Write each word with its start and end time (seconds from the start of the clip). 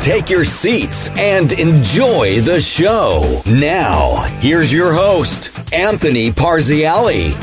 Take 0.00 0.30
your 0.30 0.44
seats 0.44 1.10
and 1.18 1.52
enjoy 1.52 2.40
the 2.40 2.60
show. 2.60 3.42
Now, 3.46 4.22
here's 4.40 4.72
your 4.72 4.92
host, 4.92 5.52
Anthony 5.72 6.30
Parziale. 6.30 7.36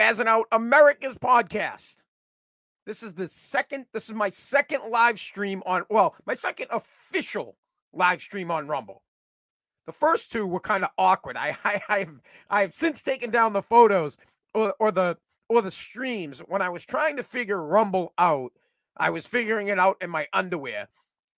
spazzing 0.00 0.26
out 0.26 0.46
America's 0.52 1.16
podcast. 1.18 1.96
This 2.86 3.02
is 3.02 3.14
the 3.14 3.28
second, 3.28 3.86
this 3.92 4.08
is 4.08 4.14
my 4.14 4.30
second 4.30 4.90
live 4.90 5.18
stream 5.18 5.62
on, 5.66 5.84
well, 5.90 6.14
my 6.26 6.34
second 6.34 6.68
official 6.70 7.56
live 7.92 8.20
stream 8.20 8.50
on 8.50 8.66
Rumble. 8.66 9.02
The 9.86 9.92
first 9.92 10.32
two 10.32 10.46
were 10.46 10.60
kind 10.60 10.84
of 10.84 10.90
awkward. 10.96 11.36
I, 11.36 11.56
I, 11.64 11.82
I've, 11.88 12.20
I've 12.48 12.74
since 12.74 13.02
taken 13.02 13.30
down 13.30 13.52
the 13.52 13.62
photos 13.62 14.18
or, 14.54 14.74
or 14.78 14.90
the, 14.90 15.16
or 15.50 15.60
the 15.60 15.70
streams. 15.70 16.38
When 16.46 16.62
I 16.62 16.68
was 16.68 16.86
trying 16.86 17.16
to 17.16 17.24
figure 17.24 17.60
Rumble 17.60 18.14
out, 18.16 18.52
I 18.96 19.10
was 19.10 19.26
figuring 19.26 19.66
it 19.66 19.78
out 19.78 19.96
in 20.00 20.08
my 20.08 20.28
underwear. 20.32 20.88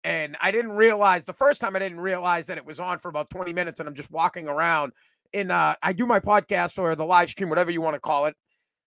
And 0.05 0.37
I 0.41 0.51
didn't 0.51 0.73
realize 0.73 1.25
the 1.25 1.33
first 1.33 1.61
time 1.61 1.75
I 1.75 1.79
didn't 1.79 2.01
realize 2.01 2.47
that 2.47 2.59
it 2.59 2.67
was 2.67 2.79
on 2.79 2.99
for 2.99 3.09
about 3.09 3.31
20 3.31 3.53
minutes 3.55 3.81
and 3.81 3.89
I'm 3.89 3.95
just 3.95 4.11
walking 4.11 4.49
around 4.49 4.93
in 5.33 5.51
uh 5.51 5.75
I 5.83 5.93
do 5.95 6.07
my 6.07 6.21
podcast 6.21 6.79
or 6.79 6.95
the 6.95 7.07
live 7.07 7.31
stream, 7.31 7.49
whatever 7.49 7.71
you 7.71 7.81
want 7.81 7.95
to 7.95 8.01
call 8.01 8.27
it. 8.27 8.37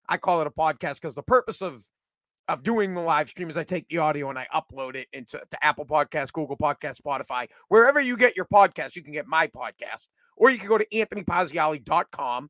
I 0.07 0.17
call 0.17 0.41
it 0.41 0.47
a 0.47 0.51
podcast 0.51 1.01
because 1.01 1.15
the 1.15 1.23
purpose 1.23 1.61
of 1.61 1.83
of 2.47 2.61
doing 2.61 2.93
the 2.93 3.01
live 3.01 3.27
stream 3.27 3.49
is 3.49 3.57
I 3.57 3.63
take 3.63 3.87
the 3.87 3.97
audio 3.97 4.29
and 4.29 4.37
I 4.37 4.45
upload 4.53 4.95
it 4.95 5.07
into 5.13 5.39
to 5.49 5.65
Apple 5.65 5.85
Podcast, 5.85 6.31
Google 6.33 6.57
Podcast, 6.57 7.01
Spotify, 7.01 7.47
wherever 7.69 7.99
you 7.99 8.15
get 8.15 8.35
your 8.35 8.45
podcast, 8.45 8.95
you 8.95 9.01
can 9.01 9.13
get 9.13 9.25
my 9.25 9.47
podcast, 9.47 10.09
or 10.37 10.51
you 10.51 10.59
can 10.59 10.67
go 10.67 10.77
to 10.77 10.85
anthonyparziale.com. 10.93 12.49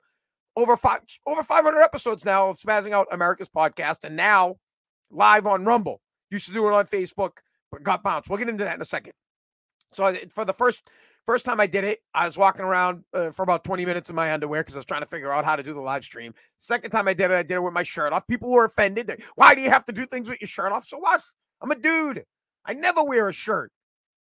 Over 0.56 0.78
five 0.78 1.02
over 1.26 1.44
500 1.44 1.82
episodes 1.82 2.24
now 2.24 2.50
of 2.50 2.58
Spazzing 2.58 2.92
Out 2.92 3.08
America's 3.12 3.50
podcast, 3.50 4.04
and 4.04 4.16
now 4.16 4.56
live 5.12 5.46
on 5.46 5.66
Rumble. 5.66 6.02
Used 6.32 6.48
to 6.48 6.54
do 6.54 6.68
it 6.68 6.74
on 6.74 6.86
Facebook, 6.86 7.38
but 7.72 7.84
got 7.84 8.04
bounced. 8.04 8.30
We'll 8.30 8.40
get 8.40 8.50
into 8.50 8.64
that 8.64 8.76
in 8.76 8.82
a 8.82 8.86
second. 8.86 9.14
So 9.92 10.14
for 10.34 10.46
the 10.46 10.54
first 10.54 10.90
First 11.26 11.44
time 11.44 11.60
I 11.60 11.66
did 11.66 11.84
it, 11.84 12.02
I 12.14 12.28
was 12.28 12.38
walking 12.38 12.64
around 12.64 13.04
uh, 13.12 13.32
for 13.32 13.42
about 13.42 13.64
20 13.64 13.84
minutes 13.84 14.12
in 14.12 14.16
my 14.16 14.32
underwear 14.32 14.62
because 14.62 14.76
I 14.76 14.80
was 14.80 14.86
trying 14.86 15.02
to 15.02 15.08
figure 15.08 15.32
out 15.32 15.44
how 15.44 15.56
to 15.56 15.64
do 15.64 15.74
the 15.74 15.82
live 15.82 16.04
stream. 16.04 16.36
Second 16.60 16.92
time 16.92 17.08
I 17.08 17.16
did 17.16 17.32
it, 17.32 17.34
I 17.34 17.42
did 17.42 17.56
it 17.56 17.64
with 17.64 17.74
my 17.74 17.82
shirt 17.82 18.14
off. 18.14 18.28
People 18.28 18.52
were 18.52 18.66
offended. 18.66 19.08
They're, 19.08 19.18
Why 19.34 19.56
do 19.56 19.62
you 19.62 19.72
have 19.72 19.86
to 19.86 19.92
do 19.92 20.06
things 20.06 20.30
with 20.30 20.40
your 20.40 20.48
shirt 20.48 20.72
off? 20.72 20.86
So 20.86 21.00
what? 21.00 21.24
I'm 21.62 21.72
a 21.72 21.76
dude. 21.76 22.26
I 22.64 22.74
never 22.74 23.04
wear 23.04 23.28
a 23.28 23.34
shirt. 23.34 23.72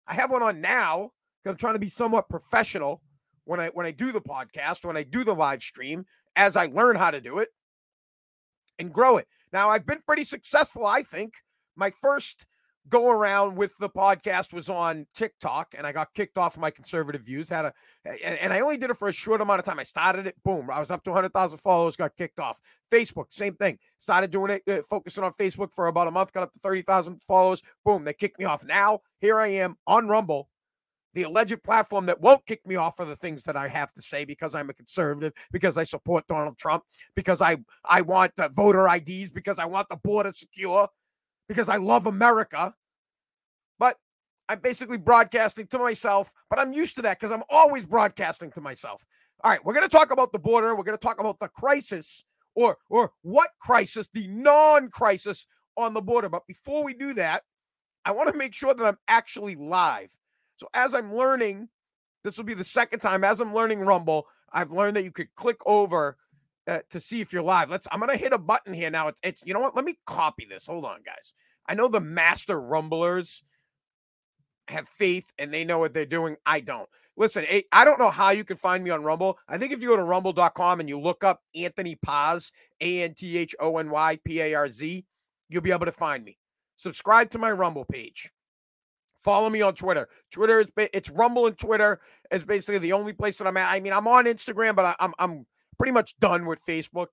I 0.06 0.14
have 0.14 0.30
one 0.30 0.42
on 0.42 0.62
now 0.62 1.10
because 1.42 1.52
I'm 1.52 1.58
trying 1.58 1.74
to 1.74 1.78
be 1.78 1.90
somewhat 1.90 2.30
professional 2.30 3.02
when 3.44 3.60
I 3.60 3.68
when 3.68 3.84
I 3.84 3.90
do 3.90 4.10
the 4.10 4.22
podcast, 4.22 4.82
when 4.86 4.96
I 4.96 5.02
do 5.02 5.24
the 5.24 5.34
live 5.34 5.60
stream, 5.60 6.06
as 6.36 6.56
I 6.56 6.66
learn 6.66 6.96
how 6.96 7.10
to 7.10 7.20
do 7.20 7.38
it 7.38 7.48
and 8.78 8.92
grow 8.92 9.16
it. 9.16 9.28
Now 9.52 9.68
I've 9.68 9.86
been 9.86 10.00
pretty 10.06 10.24
successful, 10.24 10.86
I 10.86 11.02
think. 11.02 11.34
My 11.76 11.90
first 11.90 12.46
go 12.88 13.10
around 13.10 13.56
with 13.56 13.74
the 13.78 13.88
podcast 13.88 14.52
was 14.52 14.68
on 14.68 15.06
TikTok 15.14 15.74
and 15.76 15.86
I 15.86 15.92
got 15.92 16.12
kicked 16.12 16.36
off 16.36 16.54
of 16.54 16.60
my 16.60 16.70
conservative 16.70 17.22
views. 17.22 17.48
Had 17.48 17.66
a 17.66 17.72
and 18.22 18.52
I 18.52 18.60
only 18.60 18.76
did 18.76 18.90
it 18.90 18.98
for 18.98 19.08
a 19.08 19.12
short 19.12 19.40
amount 19.40 19.58
of 19.58 19.64
time. 19.64 19.78
I 19.78 19.84
started 19.84 20.26
it, 20.26 20.34
boom, 20.44 20.70
I 20.70 20.80
was 20.80 20.90
up 20.90 21.02
to 21.04 21.10
100,000 21.10 21.58
followers, 21.58 21.96
got 21.96 22.16
kicked 22.16 22.38
off. 22.38 22.60
Facebook, 22.92 23.32
same 23.32 23.54
thing. 23.54 23.78
Started 23.98 24.30
doing 24.30 24.50
it, 24.50 24.62
uh, 24.68 24.82
focusing 24.88 25.24
on 25.24 25.32
Facebook 25.32 25.72
for 25.72 25.86
about 25.86 26.08
a 26.08 26.10
month, 26.10 26.32
got 26.32 26.42
up 26.42 26.52
to 26.52 26.58
30,000 26.58 27.22
followers, 27.26 27.62
boom, 27.84 28.04
they 28.04 28.12
kicked 28.12 28.38
me 28.38 28.44
off. 28.44 28.64
Now 28.64 29.00
here 29.20 29.38
I 29.38 29.48
am 29.48 29.76
on 29.86 30.08
Rumble. 30.08 30.48
The 31.14 31.22
alleged 31.22 31.62
platform 31.62 32.06
that 32.06 32.20
won't 32.20 32.44
kick 32.46 32.66
me 32.66 32.76
off 32.76 32.96
for 32.96 33.04
the 33.04 33.16
things 33.16 33.44
that 33.44 33.56
I 33.56 33.68
have 33.68 33.92
to 33.94 34.02
say 34.02 34.24
because 34.24 34.54
I'm 34.54 34.70
a 34.70 34.74
conservative, 34.74 35.32
because 35.52 35.78
I 35.78 35.84
support 35.84 36.26
Donald 36.26 36.58
Trump, 36.58 36.82
because 37.14 37.40
I 37.40 37.58
I 37.84 38.00
want 38.02 38.32
uh, 38.38 38.48
voter 38.52 38.88
IDs, 38.88 39.30
because 39.30 39.58
I 39.58 39.64
want 39.64 39.88
the 39.88 39.96
border 39.96 40.32
secure, 40.32 40.88
because 41.48 41.68
I 41.68 41.76
love 41.76 42.06
America. 42.06 42.74
But 43.78 43.96
I'm 44.48 44.60
basically 44.60 44.98
broadcasting 44.98 45.66
to 45.68 45.78
myself, 45.78 46.32
but 46.50 46.58
I'm 46.58 46.72
used 46.72 46.96
to 46.96 47.02
that 47.02 47.18
because 47.18 47.32
I'm 47.32 47.44
always 47.48 47.86
broadcasting 47.86 48.50
to 48.52 48.60
myself. 48.60 49.04
All 49.42 49.50
right, 49.50 49.64
we're 49.64 49.74
going 49.74 49.88
to 49.88 49.96
talk 49.96 50.10
about 50.10 50.32
the 50.32 50.38
border. 50.38 50.74
We're 50.74 50.84
going 50.84 50.98
to 50.98 51.02
talk 51.02 51.20
about 51.20 51.38
the 51.38 51.48
crisis 51.48 52.24
or 52.54 52.78
or 52.88 53.12
what 53.22 53.50
crisis, 53.60 54.08
the 54.12 54.26
non-crisis 54.28 55.46
on 55.76 55.94
the 55.94 56.00
border. 56.00 56.28
But 56.28 56.46
before 56.46 56.84
we 56.84 56.94
do 56.94 57.14
that, 57.14 57.42
I 58.04 58.12
want 58.12 58.30
to 58.30 58.36
make 58.36 58.54
sure 58.54 58.74
that 58.74 58.84
I'm 58.84 58.98
actually 59.08 59.56
live. 59.56 60.10
So 60.56 60.68
as 60.74 60.94
I'm 60.94 61.14
learning, 61.14 61.68
this 62.22 62.36
will 62.36 62.44
be 62.44 62.54
the 62.54 62.64
second 62.64 63.00
time 63.00 63.24
as 63.24 63.40
I'm 63.40 63.54
learning 63.54 63.80
Rumble, 63.80 64.26
I've 64.52 64.70
learned 64.70 64.96
that 64.96 65.04
you 65.04 65.10
could 65.10 65.34
click 65.34 65.58
over 65.66 66.16
uh, 66.66 66.80
to 66.90 67.00
see 67.00 67.20
if 67.20 67.32
you're 67.32 67.42
live. 67.42 67.70
Let's. 67.70 67.86
I'm 67.90 68.00
gonna 68.00 68.16
hit 68.16 68.32
a 68.32 68.38
button 68.38 68.72
here 68.72 68.90
now. 68.90 69.08
It's, 69.08 69.20
it's. 69.22 69.42
You 69.44 69.54
know 69.54 69.60
what? 69.60 69.76
Let 69.76 69.84
me 69.84 69.98
copy 70.06 70.46
this. 70.48 70.66
Hold 70.66 70.84
on, 70.84 71.00
guys. 71.04 71.34
I 71.68 71.74
know 71.74 71.88
the 71.88 72.00
master 72.00 72.60
rumblers 72.60 73.42
have 74.68 74.88
faith 74.88 75.30
and 75.38 75.52
they 75.52 75.64
know 75.64 75.78
what 75.78 75.92
they're 75.92 76.06
doing. 76.06 76.36
I 76.46 76.60
don't. 76.60 76.88
Listen, 77.16 77.44
I 77.70 77.84
don't 77.84 78.00
know 78.00 78.10
how 78.10 78.30
you 78.30 78.44
can 78.44 78.56
find 78.56 78.82
me 78.82 78.90
on 78.90 79.02
Rumble. 79.02 79.38
I 79.48 79.56
think 79.56 79.72
if 79.72 79.80
you 79.80 79.88
go 79.88 79.96
to 79.96 80.02
rumble.com 80.02 80.80
and 80.80 80.88
you 80.88 80.98
look 80.98 81.22
up 81.22 81.42
Anthony 81.54 81.94
Paz, 81.96 82.50
A 82.80 83.02
N 83.02 83.14
T 83.14 83.38
H 83.38 83.54
O 83.60 83.78
N 83.78 83.90
Y 83.90 84.18
P 84.24 84.40
A 84.40 84.54
R 84.54 84.70
Z, 84.70 85.04
you'll 85.48 85.62
be 85.62 85.70
able 85.70 85.86
to 85.86 85.92
find 85.92 86.24
me. 86.24 86.38
Subscribe 86.76 87.30
to 87.30 87.38
my 87.38 87.52
Rumble 87.52 87.84
page. 87.84 88.30
Follow 89.24 89.48
me 89.48 89.62
on 89.62 89.74
Twitter. 89.74 90.08
Twitter 90.30 90.60
is 90.60 90.70
it's 90.76 91.08
Rumble 91.10 91.46
and 91.46 91.56
Twitter 91.56 92.00
is 92.30 92.44
basically 92.44 92.78
the 92.78 92.92
only 92.92 93.14
place 93.14 93.38
that 93.38 93.46
I'm 93.46 93.56
at. 93.56 93.70
I 93.70 93.80
mean, 93.80 93.92
I'm 93.92 94.06
on 94.06 94.26
Instagram, 94.26 94.76
but 94.76 94.84
I, 94.84 94.96
I'm 95.00 95.14
I'm 95.18 95.46
pretty 95.78 95.92
much 95.92 96.18
done 96.20 96.44
with 96.46 96.64
Facebook 96.64 97.08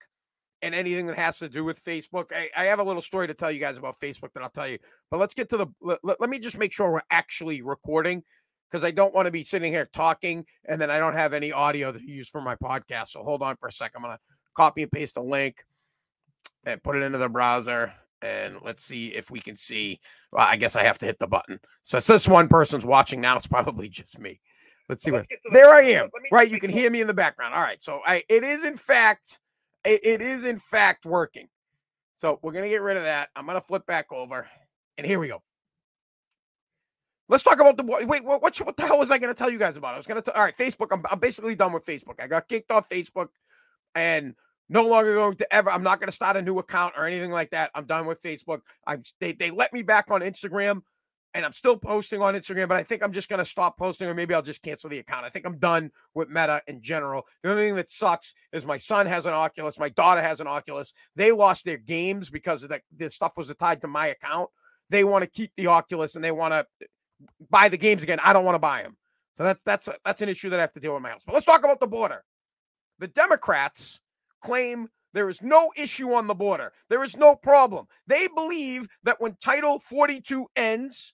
and 0.61 0.75
anything 0.75 1.07
that 1.07 1.17
has 1.17 1.39
to 1.39 1.49
do 1.49 1.63
with 1.63 1.83
Facebook. 1.83 2.31
I, 2.31 2.49
I, 2.55 2.65
have 2.65 2.79
a 2.79 2.83
little 2.83 3.01
story 3.01 3.25
to 3.27 3.33
tell 3.33 3.49
you 3.49 3.59
guys 3.59 3.77
about 3.77 3.99
Facebook 3.99 4.31
that 4.33 4.43
I'll 4.43 4.49
tell 4.49 4.67
you. 4.67 4.77
But 5.09 5.19
let's 5.19 5.33
get 5.33 5.49
to 5.49 5.57
the. 5.57 5.67
Let, 5.81 5.99
let 6.03 6.29
me 6.29 6.37
just 6.37 6.57
make 6.57 6.73
sure 6.73 6.91
we're 6.91 7.01
actually 7.09 7.61
recording 7.61 8.23
because 8.69 8.83
I 8.83 8.91
don't 8.91 9.13
want 9.13 9.25
to 9.25 9.31
be 9.31 9.43
sitting 9.43 9.71
here 9.71 9.89
talking 9.93 10.45
and 10.65 10.79
then 10.79 10.91
I 10.91 10.99
don't 10.99 11.13
have 11.13 11.33
any 11.33 11.51
audio 11.51 11.91
to 11.91 12.01
use 12.01 12.29
for 12.29 12.41
my 12.41 12.55
podcast. 12.55 13.07
So 13.07 13.23
hold 13.23 13.41
on 13.41 13.55
for 13.55 13.67
a 13.67 13.71
second. 13.71 14.03
I'm 14.03 14.11
to 14.11 14.19
copy 14.53 14.83
and 14.83 14.91
paste 14.91 15.17
a 15.17 15.21
link 15.21 15.65
and 16.65 16.81
put 16.81 16.95
it 16.95 17.03
into 17.03 17.17
the 17.17 17.29
browser. 17.29 17.93
And 18.21 18.57
let's 18.63 18.83
see 18.83 19.07
if 19.07 19.31
we 19.31 19.39
can 19.39 19.55
see. 19.55 19.99
Well, 20.31 20.45
I 20.47 20.55
guess 20.55 20.75
I 20.75 20.83
have 20.83 20.99
to 20.99 21.05
hit 21.05 21.17
the 21.17 21.27
button. 21.27 21.59
So 21.81 21.97
it 21.97 22.01
says 22.01 22.27
one 22.27 22.47
person's 22.47 22.85
watching 22.85 23.19
now. 23.19 23.37
It's 23.37 23.47
probably 23.47 23.89
just 23.89 24.19
me. 24.19 24.39
Let's 24.89 25.03
see 25.03 25.11
well, 25.11 25.21
what. 25.21 25.27
Let's 25.31 25.53
there 25.53 25.73
I 25.73 25.81
am. 25.81 26.09
Right, 26.31 26.49
you 26.49 26.59
can 26.59 26.69
hear 26.69 26.89
me 26.91 27.01
in 27.01 27.07
the 27.07 27.13
background. 27.13 27.53
All 27.53 27.61
right, 27.61 27.81
so 27.81 28.01
I 28.05 28.23
it 28.29 28.43
is 28.43 28.63
in 28.63 28.77
fact 28.77 29.39
it, 29.85 30.05
it 30.05 30.21
is 30.21 30.45
in 30.45 30.57
fact 30.57 31.05
working. 31.05 31.47
So 32.13 32.39
we're 32.41 32.51
gonna 32.51 32.69
get 32.69 32.81
rid 32.81 32.97
of 32.97 33.03
that. 33.03 33.29
I'm 33.35 33.45
gonna 33.45 33.61
flip 33.61 33.85
back 33.85 34.11
over, 34.11 34.47
and 34.97 35.07
here 35.07 35.17
we 35.17 35.27
go. 35.27 35.41
Let's 37.29 37.43
talk 37.43 37.59
about 37.59 37.77
the 37.77 37.83
wait. 37.83 38.05
What 38.05 38.41
what, 38.41 38.59
what 38.59 38.77
the 38.77 38.85
hell 38.85 38.99
was 38.99 39.09
I 39.09 39.17
gonna 39.17 39.33
tell 39.33 39.49
you 39.49 39.57
guys 39.57 39.77
about? 39.77 39.93
I 39.93 39.97
was 39.97 40.05
gonna 40.05 40.21
tell. 40.21 40.33
All 40.35 40.43
right, 40.43 40.55
Facebook. 40.55 40.87
I'm 40.91 41.03
I'm 41.09 41.19
basically 41.19 41.55
done 41.55 41.73
with 41.73 41.85
Facebook. 41.85 42.21
I 42.21 42.27
got 42.27 42.47
kicked 42.47 42.69
off 42.69 42.89
Facebook, 42.89 43.29
and 43.95 44.35
no 44.71 44.87
longer 44.87 45.13
going 45.13 45.35
to 45.35 45.53
ever. 45.53 45.69
I'm 45.69 45.83
not 45.83 45.99
going 45.99 46.07
to 46.07 46.13
start 46.13 46.37
a 46.37 46.41
new 46.41 46.57
account 46.59 46.93
or 46.97 47.05
anything 47.05 47.29
like 47.29 47.51
that. 47.51 47.71
I'm 47.75 47.85
done 47.85 48.05
with 48.05 48.23
Facebook. 48.23 48.61
I'm 48.87 49.03
they 49.19 49.33
they 49.33 49.51
let 49.51 49.73
me 49.73 49.83
back 49.83 50.09
on 50.09 50.21
Instagram 50.21 50.81
and 51.33 51.45
I'm 51.45 51.51
still 51.51 51.77
posting 51.77 52.21
on 52.21 52.35
Instagram, 52.35 52.69
but 52.69 52.77
I 52.77 52.83
think 52.83 53.03
I'm 53.03 53.11
just 53.11 53.29
going 53.29 53.39
to 53.39 53.45
stop 53.45 53.77
posting, 53.77 54.07
or 54.07 54.13
maybe 54.13 54.33
I'll 54.33 54.41
just 54.41 54.61
cancel 54.61 54.89
the 54.89 54.99
account. 54.99 55.25
I 55.25 55.29
think 55.29 55.45
I'm 55.45 55.57
done 55.57 55.91
with 56.13 56.29
Meta 56.29 56.61
in 56.67 56.81
general. 56.81 57.25
The 57.43 57.51
only 57.51 57.67
thing 57.67 57.75
that 57.75 57.89
sucks 57.89 58.33
is 58.51 58.65
my 58.65 58.77
son 58.77 59.05
has 59.05 59.25
an 59.25 59.33
Oculus, 59.33 59.77
my 59.77 59.89
daughter 59.89 60.21
has 60.21 60.39
an 60.39 60.47
Oculus. 60.47 60.93
They 61.15 61.31
lost 61.31 61.65
their 61.65 61.77
games 61.77 62.29
because 62.29 62.63
of 62.63 62.69
that. 62.69 62.81
This 62.95 63.13
stuff 63.13 63.37
was 63.37 63.53
tied 63.59 63.81
to 63.81 63.87
my 63.87 64.07
account. 64.07 64.49
They 64.89 65.03
want 65.03 65.23
to 65.23 65.29
keep 65.29 65.51
the 65.57 65.67
Oculus 65.67 66.15
and 66.15 66.23
they 66.23 66.31
want 66.31 66.53
to 66.53 66.59
uh, 66.59 66.87
buy 67.49 67.67
the 67.69 67.77
games 67.77 68.03
again. 68.03 68.19
I 68.23 68.33
don't 68.33 68.45
want 68.45 68.55
to 68.55 68.59
buy 68.59 68.83
them, 68.83 68.95
so 69.37 69.43
that's 69.43 69.63
that's 69.63 69.87
a, 69.89 69.95
that's 70.05 70.21
an 70.21 70.29
issue 70.29 70.49
that 70.49 70.59
I 70.59 70.61
have 70.61 70.73
to 70.73 70.79
deal 70.79 70.93
with 70.93 71.03
my 71.03 71.09
house. 71.09 71.23
But 71.25 71.33
let's 71.33 71.45
talk 71.45 71.63
about 71.63 71.79
the 71.81 71.87
border. 71.87 72.23
The 72.99 73.07
Democrats 73.07 74.01
claim 74.41 74.89
there 75.13 75.29
is 75.29 75.41
no 75.41 75.71
issue 75.75 76.13
on 76.13 76.27
the 76.27 76.33
border. 76.33 76.71
There 76.89 77.03
is 77.03 77.17
no 77.17 77.35
problem. 77.35 77.87
They 78.07 78.27
believe 78.27 78.87
that 79.03 79.19
when 79.19 79.35
Title 79.41 79.79
42 79.79 80.47
ends, 80.55 81.13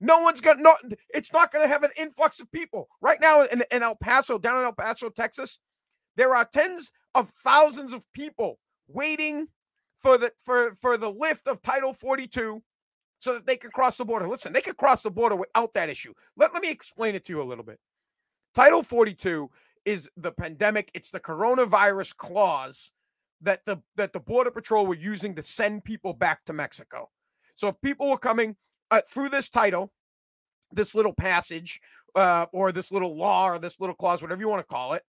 no 0.00 0.20
one's 0.20 0.40
gonna 0.40 0.62
no, 0.62 0.76
it's 1.10 1.32
not 1.32 1.50
gonna 1.52 1.66
have 1.66 1.82
an 1.82 1.90
influx 1.96 2.40
of 2.40 2.50
people. 2.52 2.88
Right 3.00 3.20
now 3.20 3.42
in, 3.42 3.64
in 3.72 3.82
El 3.82 3.96
Paso, 3.96 4.38
down 4.38 4.58
in 4.58 4.64
El 4.64 4.72
Paso, 4.72 5.08
Texas, 5.10 5.58
there 6.16 6.34
are 6.34 6.44
tens 6.44 6.92
of 7.14 7.30
thousands 7.42 7.92
of 7.92 8.04
people 8.12 8.58
waiting 8.86 9.48
for 9.96 10.16
the 10.16 10.32
for 10.44 10.74
for 10.80 10.96
the 10.96 11.10
lift 11.10 11.48
of 11.48 11.60
Title 11.62 11.92
42 11.92 12.62
so 13.18 13.34
that 13.34 13.46
they 13.46 13.56
can 13.56 13.70
cross 13.70 13.96
the 13.96 14.04
border. 14.04 14.28
Listen, 14.28 14.52
they 14.52 14.60
could 14.60 14.76
cross 14.76 15.02
the 15.02 15.10
border 15.10 15.34
without 15.34 15.74
that 15.74 15.88
issue. 15.88 16.14
Let, 16.36 16.52
let 16.54 16.62
me 16.62 16.70
explain 16.70 17.16
it 17.16 17.24
to 17.24 17.32
you 17.32 17.42
a 17.42 17.44
little 17.44 17.64
bit. 17.64 17.80
Title 18.54 18.82
42 18.82 19.50
is 19.88 20.10
the 20.18 20.30
pandemic, 20.32 20.90
it's 20.92 21.10
the 21.10 21.18
coronavirus 21.18 22.14
clause 22.16 22.92
that 23.40 23.64
the 23.64 23.78
that 23.96 24.12
the 24.12 24.20
border 24.20 24.50
patrol 24.50 24.86
were 24.86 24.94
using 24.94 25.34
to 25.34 25.42
send 25.42 25.82
people 25.82 26.12
back 26.12 26.44
to 26.44 26.52
Mexico. 26.52 27.08
So 27.54 27.68
if 27.68 27.80
people 27.80 28.10
were 28.10 28.18
coming 28.18 28.54
uh, 28.90 29.00
through 29.08 29.30
this 29.30 29.48
title, 29.48 29.90
this 30.72 30.94
little 30.94 31.14
passage, 31.14 31.80
uh, 32.14 32.46
or 32.52 32.70
this 32.70 32.92
little 32.92 33.16
law, 33.16 33.48
or 33.48 33.58
this 33.58 33.80
little 33.80 33.94
clause, 33.94 34.20
whatever 34.20 34.40
you 34.42 34.48
want 34.48 34.60
to 34.60 34.74
call 34.74 34.92
it, 34.92 35.02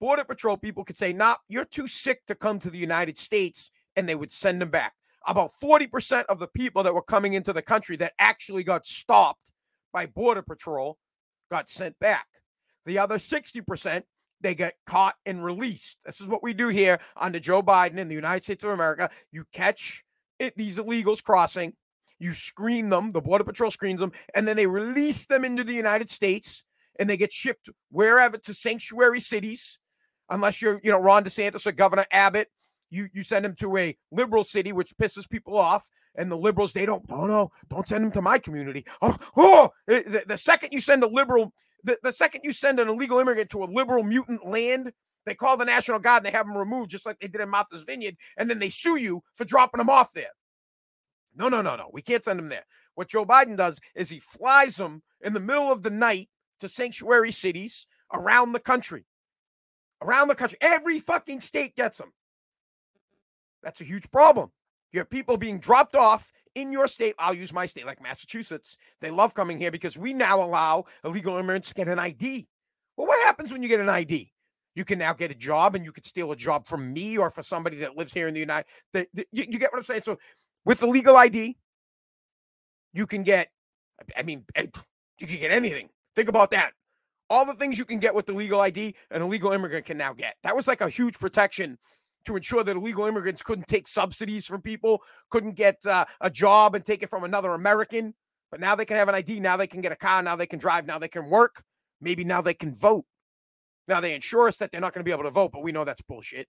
border 0.00 0.24
patrol 0.24 0.56
people 0.56 0.84
could 0.84 0.96
say, 0.96 1.12
"Nah, 1.12 1.36
you're 1.48 1.64
too 1.64 1.86
sick 1.86 2.26
to 2.26 2.34
come 2.34 2.58
to 2.58 2.70
the 2.70 2.78
United 2.78 3.18
States," 3.18 3.70
and 3.94 4.08
they 4.08 4.16
would 4.16 4.32
send 4.32 4.60
them 4.60 4.70
back. 4.70 4.94
About 5.28 5.52
40% 5.62 6.24
of 6.28 6.40
the 6.40 6.48
people 6.48 6.82
that 6.82 6.94
were 6.94 7.02
coming 7.02 7.34
into 7.34 7.52
the 7.52 7.62
country 7.62 7.96
that 7.98 8.14
actually 8.18 8.64
got 8.64 8.86
stopped 8.86 9.52
by 9.92 10.06
border 10.06 10.42
patrol 10.42 10.98
got 11.48 11.70
sent 11.70 11.96
back. 12.00 12.26
The 12.86 12.98
other 12.98 13.18
60% 13.18 14.04
they 14.40 14.54
get 14.54 14.74
caught 14.86 15.14
and 15.24 15.44
released. 15.44 15.98
This 16.04 16.20
is 16.20 16.28
what 16.28 16.42
we 16.42 16.52
do 16.52 16.68
here 16.68 16.98
under 17.16 17.38
Joe 17.38 17.62
Biden 17.62 17.98
in 17.98 18.08
the 18.08 18.14
United 18.14 18.44
States 18.44 18.64
of 18.64 18.70
America. 18.70 19.10
You 19.32 19.44
catch 19.52 20.04
it, 20.38 20.56
these 20.56 20.78
illegals 20.78 21.22
crossing, 21.22 21.74
you 22.18 22.34
screen 22.34 22.90
them, 22.90 23.12
the 23.12 23.20
Border 23.20 23.44
Patrol 23.44 23.70
screens 23.70 24.00
them, 24.00 24.12
and 24.34 24.46
then 24.46 24.56
they 24.56 24.66
release 24.66 25.26
them 25.26 25.44
into 25.44 25.64
the 25.64 25.74
United 25.74 26.10
States 26.10 26.64
and 26.98 27.08
they 27.08 27.16
get 27.16 27.32
shipped 27.32 27.68
wherever 27.90 28.38
to 28.38 28.54
sanctuary 28.54 29.20
cities. 29.20 29.78
Unless 30.28 30.60
you're, 30.60 30.80
you 30.82 30.90
know, 30.90 30.98
Ron 30.98 31.24
DeSantis 31.24 31.66
or 31.66 31.72
Governor 31.72 32.04
Abbott, 32.10 32.48
you 32.90 33.08
you 33.12 33.22
send 33.22 33.44
them 33.44 33.54
to 33.56 33.76
a 33.76 33.96
liberal 34.10 34.44
city, 34.44 34.72
which 34.72 34.96
pisses 34.96 35.28
people 35.28 35.56
off. 35.56 35.88
And 36.18 36.30
the 36.30 36.36
liberals, 36.36 36.72
they 36.72 36.86
don't, 36.86 37.04
oh 37.10 37.26
no, 37.26 37.52
don't 37.68 37.86
send 37.86 38.02
them 38.02 38.10
to 38.12 38.22
my 38.22 38.38
community. 38.38 38.86
Oh, 39.02 39.16
oh 39.36 39.70
eh, 39.88 40.02
the, 40.06 40.24
the 40.26 40.38
second 40.38 40.72
you 40.72 40.80
send 40.80 41.02
a 41.02 41.06
liberal 41.06 41.52
the, 41.86 41.98
the 42.02 42.12
second 42.12 42.42
you 42.44 42.52
send 42.52 42.80
an 42.80 42.88
illegal 42.88 43.18
immigrant 43.18 43.48
to 43.50 43.62
a 43.62 43.64
liberal 43.64 44.02
mutant 44.02 44.46
land, 44.46 44.92
they 45.24 45.34
call 45.34 45.56
the 45.56 45.64
National 45.64 45.98
Guard 45.98 46.20
and 46.20 46.26
they 46.26 46.36
have 46.36 46.46
them 46.46 46.56
removed, 46.56 46.90
just 46.90 47.06
like 47.06 47.18
they 47.20 47.28
did 47.28 47.40
in 47.40 47.48
Martha's 47.48 47.84
Vineyard, 47.84 48.16
and 48.36 48.50
then 48.50 48.58
they 48.58 48.68
sue 48.68 48.96
you 48.96 49.22
for 49.34 49.44
dropping 49.44 49.78
them 49.78 49.88
off 49.88 50.12
there. 50.12 50.30
No, 51.34 51.48
no, 51.48 51.62
no, 51.62 51.76
no. 51.76 51.88
We 51.92 52.02
can't 52.02 52.24
send 52.24 52.38
them 52.38 52.48
there. 52.48 52.64
What 52.96 53.08
Joe 53.08 53.24
Biden 53.24 53.56
does 53.56 53.78
is 53.94 54.08
he 54.08 54.20
flies 54.20 54.76
them 54.76 55.02
in 55.20 55.32
the 55.32 55.40
middle 55.40 55.70
of 55.70 55.82
the 55.82 55.90
night 55.90 56.28
to 56.60 56.68
sanctuary 56.68 57.30
cities 57.30 57.86
around 58.12 58.52
the 58.52 58.60
country. 58.60 59.04
Around 60.02 60.28
the 60.28 60.34
country. 60.34 60.58
Every 60.60 60.98
fucking 60.98 61.40
state 61.40 61.76
gets 61.76 61.98
them. 61.98 62.12
That's 63.62 63.80
a 63.80 63.84
huge 63.84 64.10
problem. 64.10 64.50
You 64.92 65.00
have 65.00 65.10
people 65.10 65.36
being 65.36 65.58
dropped 65.58 65.96
off 65.96 66.32
in 66.54 66.72
your 66.72 66.88
state. 66.88 67.14
I'll 67.18 67.34
use 67.34 67.52
my 67.52 67.66
state, 67.66 67.86
like 67.86 68.02
Massachusetts. 68.02 68.78
They 69.00 69.10
love 69.10 69.34
coming 69.34 69.58
here 69.58 69.70
because 69.70 69.96
we 69.96 70.12
now 70.12 70.42
allow 70.42 70.84
illegal 71.04 71.36
immigrants 71.36 71.68
to 71.68 71.74
get 71.74 71.88
an 71.88 71.98
ID. 71.98 72.46
Well, 72.96 73.06
what 73.06 73.20
happens 73.24 73.52
when 73.52 73.62
you 73.62 73.68
get 73.68 73.80
an 73.80 73.88
ID? 73.88 74.32
You 74.74 74.84
can 74.84 74.98
now 74.98 75.12
get 75.12 75.30
a 75.30 75.34
job 75.34 75.74
and 75.74 75.84
you 75.84 75.92
could 75.92 76.04
steal 76.04 76.32
a 76.32 76.36
job 76.36 76.66
from 76.66 76.92
me 76.92 77.16
or 77.16 77.30
for 77.30 77.42
somebody 77.42 77.78
that 77.78 77.96
lives 77.96 78.12
here 78.12 78.28
in 78.28 78.34
the 78.34 78.40
United. 78.40 78.66
You, 78.92 79.24
you 79.32 79.58
get 79.58 79.72
what 79.72 79.78
I'm 79.78 79.84
saying? 79.84 80.02
So 80.02 80.18
with 80.64 80.80
the 80.80 80.86
legal 80.86 81.16
ID, 81.16 81.56
you 82.92 83.06
can 83.06 83.22
get, 83.22 83.48
I 84.16 84.22
mean, 84.22 84.44
eh, 84.54 84.66
you 85.18 85.26
can 85.26 85.38
get 85.38 85.50
anything. 85.50 85.88
Think 86.14 86.28
about 86.28 86.50
that. 86.50 86.72
All 87.28 87.44
the 87.44 87.54
things 87.54 87.78
you 87.78 87.84
can 87.84 87.98
get 87.98 88.14
with 88.14 88.26
the 88.26 88.32
legal 88.32 88.60
ID, 88.60 88.94
an 89.10 89.22
illegal 89.22 89.52
immigrant 89.52 89.86
can 89.86 89.98
now 89.98 90.12
get. 90.12 90.36
That 90.42 90.54
was 90.54 90.68
like 90.68 90.80
a 90.80 90.88
huge 90.88 91.18
protection 91.18 91.78
to 92.26 92.36
ensure 92.36 92.62
that 92.64 92.76
illegal 92.76 93.06
immigrants 93.06 93.42
couldn't 93.42 93.66
take 93.66 93.88
subsidies 93.88 94.46
from 94.46 94.62
people, 94.62 95.02
couldn't 95.30 95.52
get 95.52 95.84
uh, 95.86 96.04
a 96.20 96.30
job 96.30 96.74
and 96.74 96.84
take 96.84 97.02
it 97.02 97.10
from 97.10 97.24
another 97.24 97.54
American. 97.54 98.14
But 98.50 98.60
now 98.60 98.74
they 98.74 98.84
can 98.84 98.96
have 98.96 99.08
an 99.08 99.14
ID. 99.14 99.40
Now 99.40 99.56
they 99.56 99.66
can 99.66 99.80
get 99.80 99.92
a 99.92 99.96
car. 99.96 100.22
Now 100.22 100.36
they 100.36 100.46
can 100.46 100.58
drive. 100.58 100.86
Now 100.86 100.98
they 100.98 101.08
can 101.08 101.28
work. 101.28 101.62
Maybe 102.00 102.24
now 102.24 102.40
they 102.40 102.54
can 102.54 102.74
vote. 102.74 103.04
Now 103.88 104.00
they 104.00 104.14
ensure 104.14 104.48
us 104.48 104.58
that 104.58 104.72
they're 104.72 104.80
not 104.80 104.92
going 104.92 105.00
to 105.00 105.08
be 105.08 105.12
able 105.12 105.24
to 105.24 105.30
vote, 105.30 105.52
but 105.52 105.62
we 105.62 105.72
know 105.72 105.84
that's 105.84 106.02
bullshit. 106.02 106.48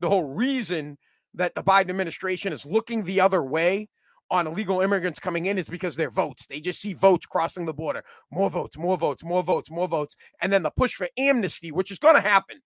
The 0.00 0.08
whole 0.08 0.24
reason 0.24 0.98
that 1.34 1.54
the 1.54 1.62
Biden 1.62 1.90
administration 1.90 2.52
is 2.52 2.66
looking 2.66 3.04
the 3.04 3.20
other 3.20 3.42
way 3.42 3.88
on 4.30 4.46
illegal 4.46 4.80
immigrants 4.80 5.20
coming 5.20 5.46
in 5.46 5.58
is 5.58 5.68
because 5.68 5.94
their 5.94 6.10
votes. 6.10 6.46
They 6.46 6.60
just 6.60 6.80
see 6.80 6.94
votes 6.94 7.26
crossing 7.26 7.66
the 7.66 7.74
border. 7.74 8.02
More 8.30 8.50
votes, 8.50 8.76
more 8.78 8.96
votes, 8.96 9.22
more 9.22 9.42
votes, 9.42 9.70
more 9.70 9.86
votes. 9.86 10.16
And 10.40 10.52
then 10.52 10.62
the 10.62 10.70
push 10.70 10.94
for 10.94 11.08
amnesty, 11.18 11.70
which 11.70 11.90
is 11.90 11.98
going 11.98 12.14
to 12.14 12.20
happen 12.20 12.60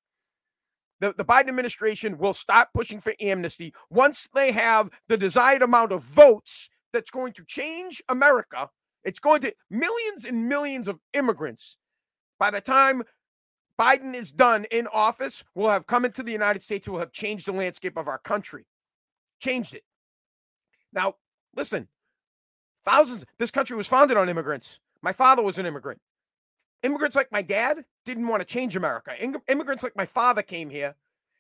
the, 1.01 1.15
the 1.17 1.25
Biden 1.25 1.49
administration 1.49 2.19
will 2.19 2.33
stop 2.33 2.71
pushing 2.75 3.01
for 3.01 3.15
amnesty 3.21 3.75
once 3.91 4.29
they 4.35 4.51
have 4.53 4.91
the 5.09 5.17
desired 5.17 5.63
amount 5.63 5.93
of 5.93 6.03
votes 6.03 6.71
that's 6.93 7.11
going 7.11 7.33
to 7.35 7.45
change 7.45 8.03
America. 8.09 8.69
It's 9.05 9.21
going 9.21 9.41
to 9.43 9.55
millions 9.71 10.25
and 10.25 10.49
millions 10.49 10.89
of 10.89 10.99
immigrants. 11.13 11.77
By 12.39 12.51
the 12.51 12.61
time 12.61 13.03
Biden 13.79 14.15
is 14.15 14.33
done 14.33 14.65
in 14.71 14.87
office, 14.89 15.45
will 15.55 15.69
have 15.69 15.87
come 15.87 16.05
into 16.05 16.23
the 16.23 16.33
United 16.33 16.63
States, 16.63 16.89
will 16.89 16.99
have 16.99 17.13
changed 17.13 17.47
the 17.47 17.53
landscape 17.53 17.97
of 17.97 18.09
our 18.09 18.19
country, 18.19 18.67
changed 19.39 19.75
it. 19.75 19.85
Now, 20.93 21.15
listen, 21.55 21.89
thousands, 22.85 23.25
this 23.39 23.51
country 23.51 23.77
was 23.77 23.87
founded 23.87 24.17
on 24.17 24.29
immigrants. 24.29 24.81
My 25.03 25.13
father 25.13 25.43
was 25.43 25.59
an 25.59 25.67
immigrant. 25.67 26.01
Immigrants 26.83 27.17
like 27.17 27.33
my 27.33 27.43
dad 27.43 27.85
didn't 28.05 28.29
want 28.29 28.41
to 28.41 28.47
change 28.47 28.77
America. 28.77 29.13
Immigrants 29.49 29.83
like 29.83 29.97
my 29.97 30.07
father 30.07 30.43
came 30.43 30.71
here 30.71 30.95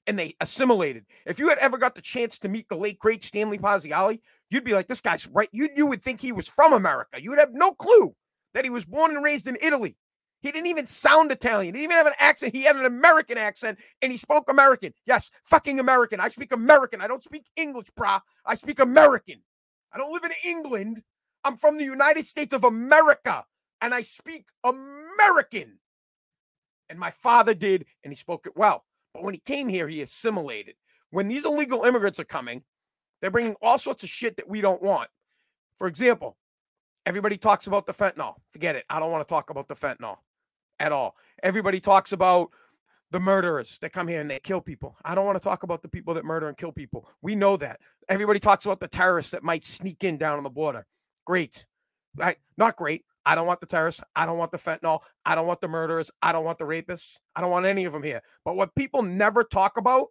and 0.06 0.18
they 0.18 0.34
assimilated. 0.40 1.04
If 1.24 1.38
you 1.38 1.48
had 1.48 1.58
ever 1.58 1.78
got 1.78 1.94
the 1.94 2.02
chance 2.02 2.38
to 2.40 2.48
meet 2.48 2.68
the 2.68 2.76
late 2.76 2.98
great 2.98 3.24
Stanley 3.24 3.58
Parziale, 3.58 4.20
you'd 4.50 4.64
be 4.64 4.74
like, 4.74 4.88
this 4.88 5.00
guy's 5.00 5.26
right. 5.28 5.48
You 5.52 5.68
you 5.74 5.86
would 5.86 6.02
think 6.02 6.20
he 6.20 6.32
was 6.32 6.48
from 6.48 6.72
America. 6.72 7.20
You 7.20 7.30
would 7.30 7.38
have 7.38 7.52
no 7.52 7.72
clue 7.72 8.14
that 8.54 8.64
he 8.64 8.70
was 8.70 8.84
born 8.84 9.14
and 9.14 9.24
raised 9.24 9.46
in 9.46 9.58
Italy. 9.60 9.96
He 10.40 10.52
didn't 10.52 10.68
even 10.68 10.86
sound 10.86 11.32
Italian. 11.32 11.74
He 11.74 11.80
didn't 11.80 11.92
even 11.92 12.04
have 12.04 12.06
an 12.06 12.18
accent. 12.18 12.54
He 12.54 12.62
had 12.62 12.76
an 12.76 12.84
American 12.84 13.38
accent 13.38 13.78
and 14.00 14.12
he 14.12 14.18
spoke 14.18 14.48
American. 14.48 14.92
Yes, 15.04 15.30
fucking 15.44 15.80
American. 15.80 16.20
I 16.20 16.28
speak 16.28 16.52
American. 16.52 17.00
I 17.00 17.08
don't 17.08 17.24
speak 17.24 17.46
English, 17.56 17.88
brah. 17.98 18.20
I 18.44 18.54
speak 18.54 18.78
American. 18.78 19.42
I 19.92 19.98
don't 19.98 20.12
live 20.12 20.24
in 20.24 20.32
England. 20.44 21.02
I'm 21.42 21.56
from 21.56 21.78
the 21.78 21.84
United 21.84 22.26
States 22.26 22.54
of 22.54 22.64
America 22.64 23.44
and 23.86 23.94
I 23.94 24.02
speak 24.02 24.46
American. 24.64 25.78
And 26.90 26.98
my 26.98 27.12
father 27.12 27.54
did, 27.54 27.86
and 28.02 28.12
he 28.12 28.16
spoke 28.16 28.46
it 28.46 28.56
well. 28.56 28.84
But 29.14 29.22
when 29.22 29.32
he 29.32 29.40
came 29.40 29.68
here, 29.68 29.88
he 29.88 30.02
assimilated. 30.02 30.74
When 31.10 31.28
these 31.28 31.44
illegal 31.44 31.84
immigrants 31.84 32.18
are 32.18 32.24
coming, 32.24 32.62
they're 33.22 33.30
bringing 33.30 33.54
all 33.62 33.78
sorts 33.78 34.02
of 34.02 34.10
shit 34.10 34.36
that 34.36 34.48
we 34.48 34.60
don't 34.60 34.82
want. 34.82 35.08
For 35.78 35.86
example, 35.86 36.36
everybody 37.06 37.36
talks 37.38 37.68
about 37.68 37.86
the 37.86 37.94
fentanyl. 37.94 38.34
Forget 38.52 38.74
it. 38.74 38.84
I 38.90 38.98
don't 38.98 39.12
want 39.12 39.26
to 39.26 39.32
talk 39.32 39.50
about 39.50 39.68
the 39.68 39.76
fentanyl 39.76 40.16
at 40.80 40.90
all. 40.90 41.16
Everybody 41.44 41.78
talks 41.78 42.10
about 42.10 42.50
the 43.12 43.20
murderers 43.20 43.78
that 43.82 43.92
come 43.92 44.08
here 44.08 44.20
and 44.20 44.28
they 44.28 44.40
kill 44.40 44.60
people. 44.60 44.96
I 45.04 45.14
don't 45.14 45.26
want 45.26 45.36
to 45.36 45.48
talk 45.48 45.62
about 45.62 45.80
the 45.82 45.88
people 45.88 46.12
that 46.14 46.24
murder 46.24 46.48
and 46.48 46.56
kill 46.56 46.72
people. 46.72 47.08
We 47.22 47.36
know 47.36 47.56
that. 47.58 47.78
Everybody 48.08 48.40
talks 48.40 48.64
about 48.64 48.80
the 48.80 48.88
terrorists 48.88 49.30
that 49.30 49.44
might 49.44 49.64
sneak 49.64 50.02
in 50.02 50.18
down 50.18 50.38
on 50.38 50.42
the 50.42 50.50
border. 50.50 50.84
Great. 51.24 51.64
Right? 52.16 52.38
Not 52.58 52.76
great. 52.76 53.04
I 53.26 53.34
don't 53.34 53.46
want 53.46 53.60
the 53.60 53.66
terrorists. 53.66 54.00
I 54.14 54.24
don't 54.24 54.38
want 54.38 54.52
the 54.52 54.58
fentanyl. 54.58 55.00
I 55.26 55.34
don't 55.34 55.48
want 55.48 55.60
the 55.60 55.68
murderers. 55.68 56.10
I 56.22 56.32
don't 56.32 56.44
want 56.44 56.58
the 56.58 56.64
rapists. 56.64 57.18
I 57.34 57.40
don't 57.40 57.50
want 57.50 57.66
any 57.66 57.84
of 57.84 57.92
them 57.92 58.04
here. 58.04 58.22
But 58.44 58.54
what 58.54 58.74
people 58.76 59.02
never 59.02 59.42
talk 59.42 59.76
about 59.76 60.06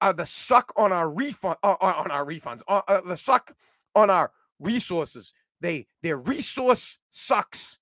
are 0.00 0.14
the 0.14 0.26
suck 0.26 0.72
on 0.76 0.90
our 0.92 1.08
refund 1.08 1.56
uh, 1.62 1.76
uh 1.80 1.94
on 1.96 2.10
our 2.10 2.24
refunds, 2.24 2.62
uh, 2.66 2.82
uh, 2.88 3.00
the 3.02 3.16
suck 3.16 3.54
on 3.94 4.10
our 4.10 4.32
resources. 4.58 5.34
They 5.60 5.86
their 6.02 6.16
resource 6.16 6.98
sucks. 7.10 7.78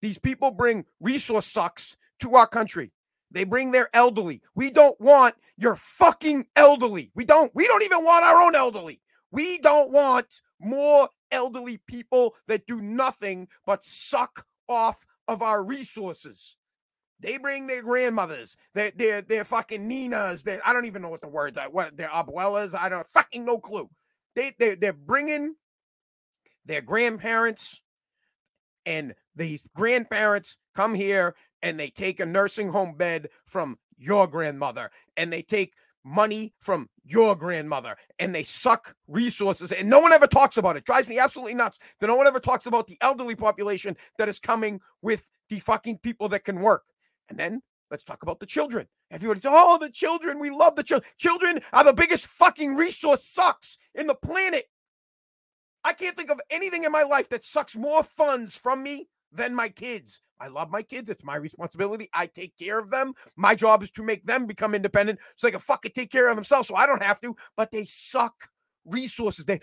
These 0.00 0.18
people 0.18 0.50
bring 0.50 0.86
resource 1.00 1.46
sucks 1.46 1.96
to 2.20 2.34
our 2.34 2.46
country. 2.46 2.92
They 3.30 3.44
bring 3.44 3.72
their 3.72 3.88
elderly. 3.94 4.40
We 4.54 4.70
don't 4.70 4.98
want 5.00 5.34
your 5.58 5.76
fucking 5.76 6.46
elderly. 6.56 7.10
We 7.14 7.24
don't. 7.24 7.54
We 7.54 7.66
don't 7.66 7.82
even 7.82 8.04
want 8.04 8.24
our 8.24 8.40
own 8.40 8.54
elderly. 8.54 9.00
We 9.30 9.58
don't 9.58 9.90
want 9.90 10.40
more 10.60 11.08
elderly 11.34 11.78
people 11.86 12.34
that 12.48 12.66
do 12.66 12.80
nothing 12.80 13.48
but 13.66 13.84
suck 13.84 14.46
off 14.68 15.04
of 15.28 15.42
our 15.42 15.62
resources. 15.62 16.56
They 17.20 17.38
bring 17.38 17.66
their 17.66 17.82
grandmothers, 17.82 18.56
their 18.74 18.90
their 18.90 19.22
their 19.22 19.44
fucking 19.44 19.86
ninas, 19.86 20.42
that 20.44 20.60
I 20.66 20.72
don't 20.72 20.86
even 20.86 21.02
know 21.02 21.08
what 21.08 21.20
the 21.20 21.28
words 21.28 21.58
are, 21.58 21.70
what 21.70 21.96
their 21.96 22.08
abuelas, 22.08 22.74
I 22.74 22.88
don't 22.88 23.08
fucking 23.10 23.44
no 23.44 23.58
clue. 23.58 23.88
They 24.34 24.52
they 24.58 24.74
they're 24.74 24.92
bringing 24.92 25.54
their 26.66 26.82
grandparents, 26.82 27.80
and 28.86 29.14
these 29.36 29.62
grandparents 29.74 30.58
come 30.74 30.94
here 30.94 31.34
and 31.62 31.80
they 31.80 31.88
take 31.88 32.20
a 32.20 32.26
nursing 32.26 32.68
home 32.68 32.94
bed 32.94 33.30
from 33.46 33.78
your 33.96 34.26
grandmother, 34.26 34.90
and 35.16 35.32
they 35.32 35.40
take 35.42 35.72
money 36.04 36.52
from 36.60 36.88
your 37.04 37.34
grandmother 37.34 37.96
and 38.18 38.34
they 38.34 38.42
suck 38.42 38.94
resources 39.08 39.72
and 39.72 39.88
no 39.88 39.98
one 39.98 40.12
ever 40.12 40.26
talks 40.26 40.56
about 40.56 40.76
it. 40.76 40.84
Drives 40.84 41.08
me 41.08 41.18
absolutely 41.18 41.54
nuts 41.54 41.78
that 42.00 42.06
no 42.06 42.14
one 42.14 42.26
ever 42.26 42.40
talks 42.40 42.66
about 42.66 42.86
the 42.86 42.98
elderly 43.00 43.34
population 43.34 43.96
that 44.18 44.28
is 44.28 44.38
coming 44.38 44.80
with 45.02 45.26
the 45.48 45.60
fucking 45.60 45.98
people 45.98 46.28
that 46.28 46.44
can 46.44 46.60
work. 46.60 46.84
And 47.28 47.38
then 47.38 47.62
let's 47.90 48.04
talk 48.04 48.22
about 48.22 48.40
the 48.40 48.46
children. 48.46 48.86
Everybody 49.10 49.40
says, 49.40 49.52
oh, 49.54 49.78
the 49.78 49.90
children, 49.90 50.38
we 50.38 50.50
love 50.50 50.76
the 50.76 50.82
children. 50.82 51.10
Children 51.18 51.60
are 51.72 51.84
the 51.84 51.92
biggest 51.92 52.26
fucking 52.26 52.74
resource 52.74 53.24
sucks 53.24 53.78
in 53.94 54.06
the 54.06 54.14
planet. 54.14 54.66
I 55.84 55.92
can't 55.92 56.16
think 56.16 56.30
of 56.30 56.40
anything 56.50 56.84
in 56.84 56.92
my 56.92 57.02
life 57.02 57.28
that 57.28 57.44
sucks 57.44 57.76
more 57.76 58.02
funds 58.02 58.56
from 58.56 58.82
me 58.82 59.08
than 59.34 59.54
my 59.54 59.68
kids. 59.68 60.20
I 60.40 60.48
love 60.48 60.70
my 60.70 60.82
kids. 60.82 61.10
It's 61.10 61.24
my 61.24 61.36
responsibility. 61.36 62.08
I 62.12 62.26
take 62.26 62.56
care 62.56 62.78
of 62.78 62.90
them. 62.90 63.14
My 63.36 63.54
job 63.54 63.82
is 63.82 63.90
to 63.92 64.02
make 64.02 64.24
them 64.24 64.46
become 64.46 64.74
independent 64.74 65.20
so 65.36 65.46
they 65.46 65.52
can 65.52 65.60
fucking 65.60 65.92
take 65.94 66.10
care 66.10 66.28
of 66.28 66.36
themselves 66.36 66.68
so 66.68 66.74
I 66.74 66.86
don't 66.86 67.02
have 67.02 67.20
to. 67.20 67.34
But 67.56 67.70
they 67.70 67.84
suck 67.84 68.48
resources. 68.84 69.44
They 69.44 69.60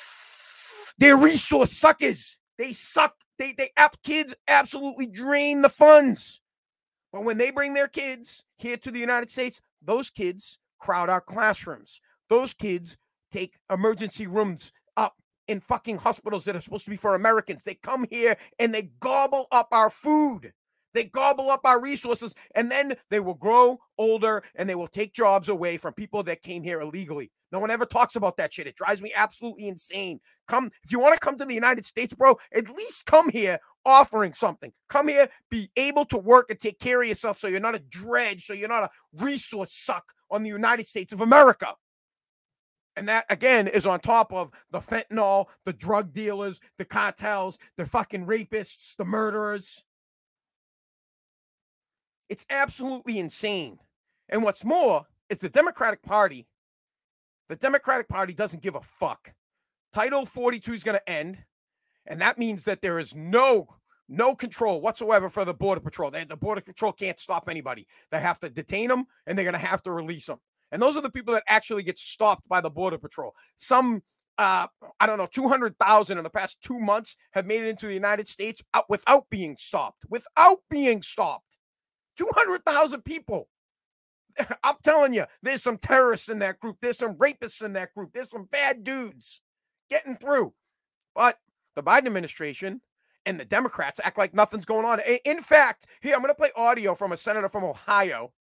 they're 0.98 1.16
resource 1.16 1.72
suckers. 1.72 2.38
They 2.58 2.72
suck. 2.72 3.14
They 3.38 3.52
they 3.52 3.70
app 3.76 3.96
kids 4.02 4.34
absolutely 4.48 5.06
drain 5.06 5.62
the 5.62 5.68
funds. 5.68 6.40
But 7.12 7.24
when 7.24 7.38
they 7.38 7.50
bring 7.50 7.74
their 7.74 7.88
kids 7.88 8.44
here 8.58 8.76
to 8.76 8.90
the 8.90 9.00
United 9.00 9.30
States, 9.30 9.60
those 9.82 10.10
kids 10.10 10.58
crowd 10.78 11.08
our 11.08 11.20
classrooms. 11.20 12.00
Those 12.28 12.54
kids 12.54 12.96
take 13.32 13.54
emergency 13.70 14.26
rooms 14.26 14.72
in 15.50 15.60
fucking 15.60 15.98
hospitals 15.98 16.44
that 16.44 16.54
are 16.54 16.60
supposed 16.60 16.84
to 16.84 16.90
be 16.90 16.96
for 16.96 17.16
Americans. 17.16 17.64
They 17.64 17.74
come 17.74 18.06
here 18.08 18.36
and 18.60 18.72
they 18.72 18.90
gobble 19.00 19.48
up 19.50 19.68
our 19.72 19.90
food. 19.90 20.52
They 20.94 21.04
gobble 21.04 21.50
up 21.50 21.60
our 21.64 21.80
resources 21.80 22.34
and 22.54 22.70
then 22.70 22.94
they 23.10 23.20
will 23.20 23.34
grow 23.34 23.78
older 23.98 24.44
and 24.54 24.68
they 24.68 24.74
will 24.76 24.88
take 24.88 25.12
jobs 25.12 25.48
away 25.48 25.76
from 25.76 25.92
people 25.92 26.22
that 26.24 26.42
came 26.42 26.62
here 26.62 26.80
illegally. 26.80 27.32
No 27.52 27.58
one 27.58 27.70
ever 27.70 27.84
talks 27.84 28.14
about 28.14 28.36
that 28.36 28.52
shit. 28.52 28.68
It 28.68 28.76
drives 28.76 29.02
me 29.02 29.12
absolutely 29.14 29.66
insane. 29.66 30.20
Come, 30.46 30.70
if 30.84 30.92
you 30.92 31.00
want 31.00 31.14
to 31.14 31.20
come 31.20 31.36
to 31.38 31.44
the 31.44 31.54
United 31.54 31.84
States, 31.84 32.14
bro, 32.14 32.38
at 32.54 32.70
least 32.70 33.06
come 33.06 33.28
here 33.28 33.58
offering 33.84 34.32
something. 34.32 34.72
Come 34.88 35.08
here, 35.08 35.28
be 35.50 35.68
able 35.76 36.04
to 36.06 36.18
work 36.18 36.50
and 36.50 36.60
take 36.60 36.78
care 36.78 37.02
of 37.02 37.08
yourself 37.08 37.38
so 37.38 37.48
you're 37.48 37.58
not 37.58 37.74
a 37.74 37.80
dredge, 37.80 38.44
so 38.44 38.52
you're 38.52 38.68
not 38.68 38.84
a 38.84 39.22
resource 39.24 39.72
suck 39.72 40.12
on 40.30 40.44
the 40.44 40.48
United 40.48 40.86
States 40.86 41.12
of 41.12 41.20
America. 41.20 41.74
And 42.96 43.08
that 43.08 43.24
again 43.30 43.68
is 43.68 43.86
on 43.86 44.00
top 44.00 44.32
of 44.32 44.50
the 44.70 44.80
fentanyl, 44.80 45.46
the 45.64 45.72
drug 45.72 46.12
dealers, 46.12 46.60
the 46.76 46.84
cartels, 46.84 47.58
the 47.76 47.86
fucking 47.86 48.26
rapists, 48.26 48.96
the 48.96 49.04
murderers. 49.04 49.84
It's 52.28 52.46
absolutely 52.50 53.18
insane. 53.18 53.78
And 54.28 54.42
what's 54.42 54.64
more 54.64 55.06
is 55.28 55.38
the 55.38 55.48
Democratic 55.48 56.02
Party, 56.02 56.46
the 57.48 57.56
Democratic 57.56 58.08
Party 58.08 58.32
doesn't 58.32 58.62
give 58.62 58.74
a 58.74 58.80
fuck. 58.80 59.32
Title 59.92 60.26
42 60.26 60.72
is 60.72 60.84
going 60.84 60.98
to 60.98 61.08
end. 61.08 61.38
And 62.06 62.20
that 62.20 62.38
means 62.38 62.64
that 62.64 62.82
there 62.82 62.98
is 62.98 63.14
no 63.14 63.68
no 64.10 64.34
control 64.34 64.80
whatsoever 64.80 65.28
for 65.28 65.44
the 65.44 65.54
border 65.54 65.80
patrol. 65.80 66.10
They, 66.10 66.24
the 66.24 66.36
border 66.36 66.60
patrol 66.60 66.92
can't 66.92 67.18
stop 67.18 67.48
anybody. 67.48 67.86
They 68.10 68.18
have 68.18 68.40
to 68.40 68.50
detain 68.50 68.88
them 68.88 69.06
and 69.26 69.38
they're 69.38 69.44
going 69.44 69.52
to 69.52 69.58
have 69.58 69.84
to 69.84 69.92
release 69.92 70.26
them. 70.26 70.40
And 70.72 70.80
those 70.80 70.96
are 70.96 71.02
the 71.02 71.10
people 71.10 71.34
that 71.34 71.44
actually 71.48 71.82
get 71.82 71.98
stopped 71.98 72.48
by 72.48 72.60
the 72.60 72.70
border 72.70 72.98
patrol. 72.98 73.34
Some 73.56 74.02
uh, 74.40 74.66
I 74.98 75.06
don't 75.06 75.18
know, 75.18 75.28
200,000 75.30 76.16
in 76.16 76.24
the 76.24 76.30
past 76.30 76.56
two 76.62 76.78
months 76.78 77.14
have 77.32 77.44
made 77.44 77.60
it 77.60 77.68
into 77.68 77.86
the 77.86 77.92
United 77.92 78.26
States 78.26 78.62
without 78.88 79.28
being 79.28 79.54
stopped. 79.58 80.06
Without 80.08 80.60
being 80.70 81.02
stopped. 81.02 81.58
200,000 82.16 83.04
people. 83.04 83.48
I'm 84.64 84.76
telling 84.82 85.12
you, 85.12 85.26
there's 85.42 85.62
some 85.62 85.76
terrorists 85.76 86.30
in 86.30 86.38
that 86.38 86.58
group. 86.58 86.78
There's 86.80 86.96
some 86.96 87.16
rapists 87.16 87.62
in 87.62 87.74
that 87.74 87.92
group. 87.92 88.14
There's 88.14 88.30
some 88.30 88.44
bad 88.44 88.82
dudes 88.82 89.42
getting 89.90 90.16
through. 90.16 90.54
But 91.14 91.36
the 91.76 91.82
Biden 91.82 92.06
administration 92.06 92.80
and 93.26 93.38
the 93.38 93.44
Democrats 93.44 94.00
act 94.02 94.16
like 94.16 94.32
nothing's 94.32 94.64
going 94.64 94.86
on. 94.86 95.00
In 95.26 95.42
fact, 95.42 95.86
here, 96.00 96.14
I'm 96.14 96.22
going 96.22 96.30
to 96.30 96.34
play 96.34 96.50
audio 96.56 96.94
from 96.94 97.12
a 97.12 97.16
senator 97.16 97.50
from 97.50 97.64
Ohio 97.64 98.32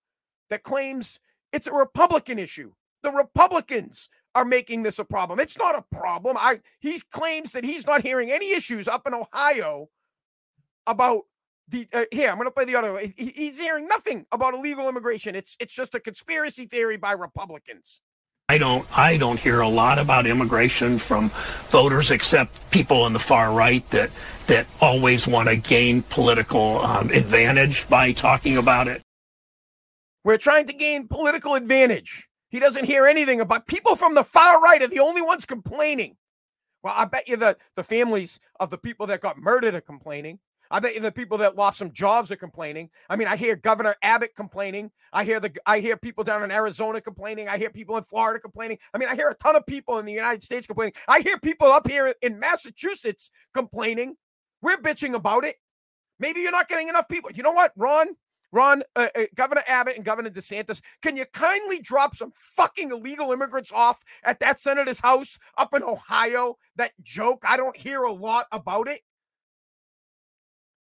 that 0.49 0.63
claims 0.63 1.19
it's 1.53 1.67
a 1.67 1.73
Republican 1.73 2.39
issue. 2.39 2.71
The 3.03 3.11
Republicans 3.11 4.09
are 4.35 4.45
making 4.45 4.83
this 4.83 4.99
a 4.99 5.05
problem. 5.05 5.39
It's 5.39 5.57
not 5.57 5.77
a 5.77 5.83
problem. 5.95 6.37
I 6.39 6.59
he 6.79 7.01
claims 7.11 7.51
that 7.53 7.63
he's 7.63 7.85
not 7.85 8.01
hearing 8.01 8.31
any 8.31 8.51
issues 8.51 8.87
up 8.87 9.07
in 9.07 9.13
Ohio 9.13 9.89
about 10.85 11.23
the 11.69 11.87
uh, 11.93 12.05
here. 12.11 12.29
I'm 12.29 12.35
going 12.35 12.47
to 12.47 12.51
play 12.51 12.65
the 12.65 12.75
audio. 12.75 12.97
He, 12.97 13.33
he's 13.35 13.59
hearing 13.59 13.87
nothing 13.87 14.25
about 14.31 14.53
illegal 14.53 14.89
immigration. 14.89 15.35
It's 15.35 15.55
it's 15.59 15.73
just 15.73 15.95
a 15.95 15.99
conspiracy 15.99 16.65
theory 16.65 16.97
by 16.97 17.13
Republicans. 17.13 18.01
I 18.49 18.57
don't 18.57 18.87
I 18.97 19.17
don't 19.17 19.39
hear 19.39 19.61
a 19.61 19.69
lot 19.69 19.99
about 19.99 20.25
immigration 20.25 20.97
from 20.97 21.29
voters 21.67 22.09
except 22.09 22.67
people 22.71 23.03
on 23.03 23.13
the 23.13 23.19
far 23.19 23.53
right 23.53 23.87
that 23.91 24.09
that 24.47 24.65
always 24.81 25.27
want 25.27 25.49
to 25.49 25.55
gain 25.55 26.01
political 26.03 26.79
um, 26.79 27.11
advantage 27.11 27.87
by 27.87 28.11
talking 28.11 28.57
about 28.57 28.87
it. 28.87 29.03
We're 30.23 30.37
trying 30.37 30.67
to 30.67 30.73
gain 30.73 31.07
political 31.07 31.55
advantage. 31.55 32.27
He 32.49 32.59
doesn't 32.59 32.85
hear 32.85 33.05
anything 33.05 33.41
about 33.41 33.67
people 33.67 33.95
from 33.95 34.15
the 34.15 34.23
far 34.23 34.59
right 34.61 34.81
are 34.81 34.87
the 34.87 34.99
only 34.99 35.21
ones 35.21 35.45
complaining. 35.45 36.17
Well, 36.83 36.93
I 36.95 37.05
bet 37.05 37.27
you 37.27 37.37
that 37.37 37.57
the 37.75 37.83
families 37.83 38.39
of 38.59 38.69
the 38.69 38.77
people 38.77 39.07
that 39.07 39.21
got 39.21 39.37
murdered 39.37 39.75
are 39.75 39.81
complaining. 39.81 40.39
I 40.71 40.79
bet 40.79 40.93
you 40.93 41.01
the 41.01 41.11
people 41.11 41.37
that 41.39 41.55
lost 41.55 41.79
some 41.79 41.91
jobs 41.91 42.31
are 42.31 42.35
complaining. 42.35 42.89
I 43.09 43.15
mean, 43.15 43.27
I 43.27 43.35
hear 43.35 43.55
Governor 43.55 43.95
Abbott 44.03 44.35
complaining. 44.35 44.91
I 45.11 45.23
hear 45.23 45.39
the 45.39 45.51
I 45.65 45.79
hear 45.79 45.97
people 45.97 46.23
down 46.23 46.43
in 46.43 46.51
Arizona 46.51 47.01
complaining. 47.01 47.49
I 47.49 47.57
hear 47.57 47.71
people 47.71 47.97
in 47.97 48.03
Florida 48.03 48.39
complaining. 48.39 48.77
I 48.93 48.99
mean, 48.99 49.09
I 49.09 49.15
hear 49.15 49.29
a 49.29 49.35
ton 49.35 49.55
of 49.55 49.65
people 49.65 49.97
in 49.97 50.05
the 50.05 50.13
United 50.13 50.43
States 50.43 50.67
complaining. 50.67 50.93
I 51.07 51.21
hear 51.21 51.39
people 51.39 51.67
up 51.67 51.87
here 51.87 52.13
in 52.21 52.39
Massachusetts 52.39 53.31
complaining. 53.53 54.15
We're 54.61 54.77
bitching 54.77 55.15
about 55.15 55.43
it. 55.43 55.55
Maybe 56.19 56.41
you're 56.41 56.51
not 56.51 56.69
getting 56.69 56.89
enough 56.89 57.07
people. 57.09 57.31
You 57.31 57.43
know 57.43 57.51
what, 57.51 57.71
Ron? 57.75 58.15
Ron, 58.51 58.83
uh, 58.95 59.07
uh, 59.15 59.23
Governor 59.35 59.63
Abbott 59.67 59.95
and 59.95 60.05
Governor 60.05 60.29
DeSantis, 60.29 60.81
can 61.01 61.15
you 61.15 61.25
kindly 61.33 61.79
drop 61.79 62.15
some 62.15 62.31
fucking 62.35 62.91
illegal 62.91 63.31
immigrants 63.31 63.71
off 63.71 64.03
at 64.23 64.39
that 64.39 64.59
senator's 64.59 64.99
house 64.99 65.37
up 65.57 65.73
in 65.75 65.83
Ohio? 65.83 66.57
That 66.75 66.91
joke, 67.01 67.43
I 67.47 67.57
don't 67.57 67.77
hear 67.77 68.03
a 68.03 68.11
lot 68.11 68.47
about 68.51 68.87
it. 68.87 69.01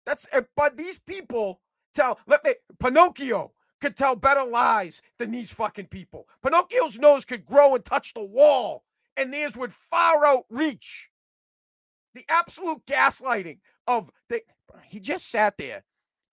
That's 0.06 0.26
eh, 0.32 0.42
but 0.56 0.76
these 0.76 0.98
people 1.00 1.60
tell 1.92 2.18
let 2.26 2.42
me 2.42 2.54
Pinocchio 2.80 3.52
could 3.80 3.96
tell 3.96 4.16
better 4.16 4.44
lies 4.44 5.02
than 5.18 5.30
these 5.30 5.52
fucking 5.52 5.86
people. 5.86 6.26
Pinocchio's 6.42 6.98
nose 6.98 7.24
could 7.24 7.44
grow 7.44 7.74
and 7.74 7.84
touch 7.84 8.14
the 8.14 8.24
wall, 8.24 8.84
and 9.16 9.32
theirs 9.32 9.56
would 9.56 9.72
far 9.72 10.24
outreach. 10.24 11.10
The 12.14 12.24
absolute 12.30 12.84
gaslighting 12.86 13.58
of 13.86 14.10
the 14.30 14.40
he 14.84 14.98
just 14.98 15.30
sat 15.30 15.58
there, 15.58 15.84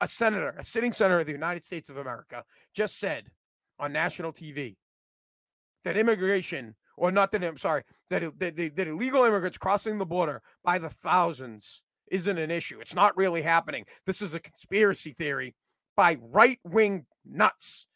a 0.02 0.08
senator, 0.08 0.56
a 0.58 0.64
sitting 0.64 0.92
senator 0.92 1.22
of 1.22 1.26
the 1.26 1.32
United 1.32 1.64
States 1.64 1.90
of 1.90 1.98
America, 1.98 2.44
just 2.74 3.00
said 3.00 3.30
on 3.80 3.94
national 3.94 4.34
TV 4.34 4.76
that 5.84 5.98
immigration, 5.98 6.76
or 6.98 7.12
not 7.12 7.32
that 7.32 7.44
I'm 7.44 7.58
sorry, 7.58 7.84
that, 8.10 8.24
that, 8.40 8.56
that 8.56 8.88
illegal 8.88 9.24
immigrants 9.24 9.58
crossing 9.58 9.98
the 9.98 10.06
border 10.06 10.42
by 10.64 10.78
the 10.78 10.90
thousands 10.90 11.82
isn't 12.12 12.38
an 12.38 12.52
issue. 12.52 12.80
It's 12.80 12.96
not 12.96 13.18
really 13.18 13.42
happening. 13.42 13.86
This 14.06 14.22
is 14.22 14.36
a 14.36 14.40
conspiracy 14.40 15.14
theory 15.14 15.56
by 15.96 16.18
right 16.22 16.60
wing 16.64 17.06
nuts. 17.26 17.88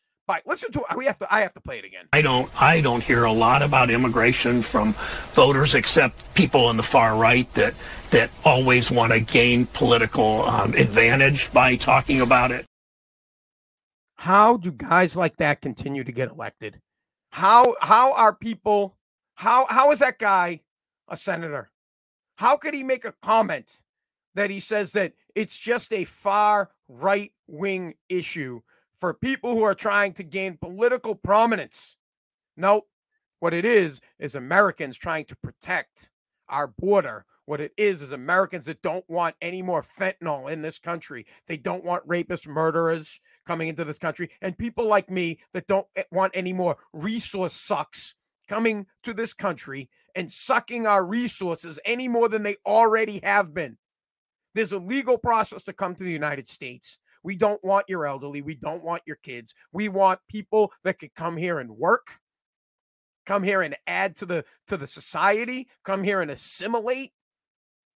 Listen 0.45 0.71
to 0.73 0.83
we 0.95 1.05
have 1.05 1.17
to 1.19 1.33
I 1.33 1.41
have 1.41 1.53
to 1.55 1.61
play 1.61 1.79
it 1.79 1.85
again. 1.85 2.05
I 2.13 2.21
don't 2.21 2.49
I 2.61 2.81
don't 2.81 3.03
hear 3.03 3.23
a 3.23 3.31
lot 3.31 3.61
about 3.63 3.89
immigration 3.89 4.61
from 4.61 4.93
voters 5.31 5.73
except 5.73 6.33
people 6.35 6.65
on 6.65 6.77
the 6.77 6.83
far 6.83 7.17
right 7.17 7.51
that 7.55 7.73
that 8.11 8.29
always 8.45 8.91
want 8.91 9.11
to 9.11 9.19
gain 9.19 9.65
political 9.67 10.43
um, 10.43 10.73
advantage 10.75 11.51
by 11.51 11.75
talking 11.75 12.21
about 12.21 12.51
it. 12.51 12.65
How 14.15 14.57
do 14.57 14.71
guys 14.71 15.15
like 15.15 15.37
that 15.37 15.61
continue 15.61 16.03
to 16.03 16.11
get 16.11 16.29
elected? 16.29 16.79
How 17.31 17.75
how 17.81 18.13
are 18.13 18.33
people 18.33 18.97
how 19.35 19.65
how 19.69 19.91
is 19.91 19.99
that 19.99 20.19
guy 20.19 20.61
a 21.07 21.17
senator? 21.17 21.71
How 22.35 22.55
could 22.55 22.73
he 22.73 22.83
make 22.83 23.05
a 23.05 23.13
comment 23.21 23.81
that 24.35 24.49
he 24.49 24.59
says 24.59 24.93
that 24.93 25.13
it's 25.35 25.57
just 25.57 25.91
a 25.91 26.05
far 26.05 26.69
right 26.87 27.31
wing 27.47 27.95
issue 28.09 28.61
for 28.99 29.13
people 29.13 29.55
who 29.55 29.63
are 29.63 29.75
trying 29.75 30.13
to 30.13 30.23
gain 30.23 30.57
political 30.57 31.15
prominence. 31.15 31.95
No, 32.57 32.85
what 33.39 33.53
it 33.53 33.65
is 33.65 34.01
is 34.19 34.35
Americans 34.35 34.97
trying 34.97 35.25
to 35.25 35.35
protect 35.37 36.11
our 36.49 36.67
border. 36.67 37.25
What 37.45 37.61
it 37.61 37.71
is 37.77 38.01
is 38.01 38.11
Americans 38.11 38.65
that 38.65 38.81
don't 38.81 39.09
want 39.09 39.35
any 39.41 39.61
more 39.61 39.81
fentanyl 39.81 40.51
in 40.51 40.61
this 40.61 40.77
country. 40.77 41.25
They 41.47 41.57
don't 41.57 41.83
want 41.83 42.07
rapists, 42.07 42.47
murderers 42.47 43.19
coming 43.47 43.69
into 43.69 43.85
this 43.85 43.97
country, 43.97 44.29
and 44.41 44.57
people 44.57 44.85
like 44.85 45.09
me 45.09 45.39
that 45.53 45.65
don't 45.65 45.87
eh, 45.95 46.03
want 46.11 46.33
any 46.35 46.53
more 46.53 46.77
resource 46.93 47.53
sucks 47.53 48.13
coming 48.47 48.85
to 49.03 49.13
this 49.13 49.33
country 49.33 49.89
and 50.15 50.31
sucking 50.31 50.85
our 50.85 51.05
resources 51.05 51.79
any 51.85 52.07
more 52.07 52.29
than 52.29 52.43
they 52.43 52.57
already 52.65 53.19
have 53.23 53.53
been. 53.53 53.77
There's 54.53 54.73
a 54.73 54.79
legal 54.79 55.17
process 55.17 55.63
to 55.63 55.73
come 55.73 55.95
to 55.95 56.03
the 56.03 56.11
United 56.11 56.47
States. 56.47 56.99
We 57.23 57.35
don't 57.35 57.63
want 57.63 57.89
your 57.89 58.05
elderly. 58.05 58.41
We 58.41 58.55
don't 58.55 58.83
want 58.83 59.03
your 59.05 59.17
kids. 59.17 59.53
We 59.71 59.89
want 59.89 60.19
people 60.29 60.71
that 60.83 60.99
could 60.99 61.13
come 61.15 61.37
here 61.37 61.59
and 61.59 61.69
work, 61.71 62.07
come 63.25 63.43
here 63.43 63.61
and 63.61 63.75
add 63.87 64.15
to 64.17 64.25
the 64.25 64.45
to 64.67 64.77
the 64.77 64.87
society, 64.87 65.67
come 65.83 66.03
here 66.03 66.21
and 66.21 66.31
assimilate 66.31 67.11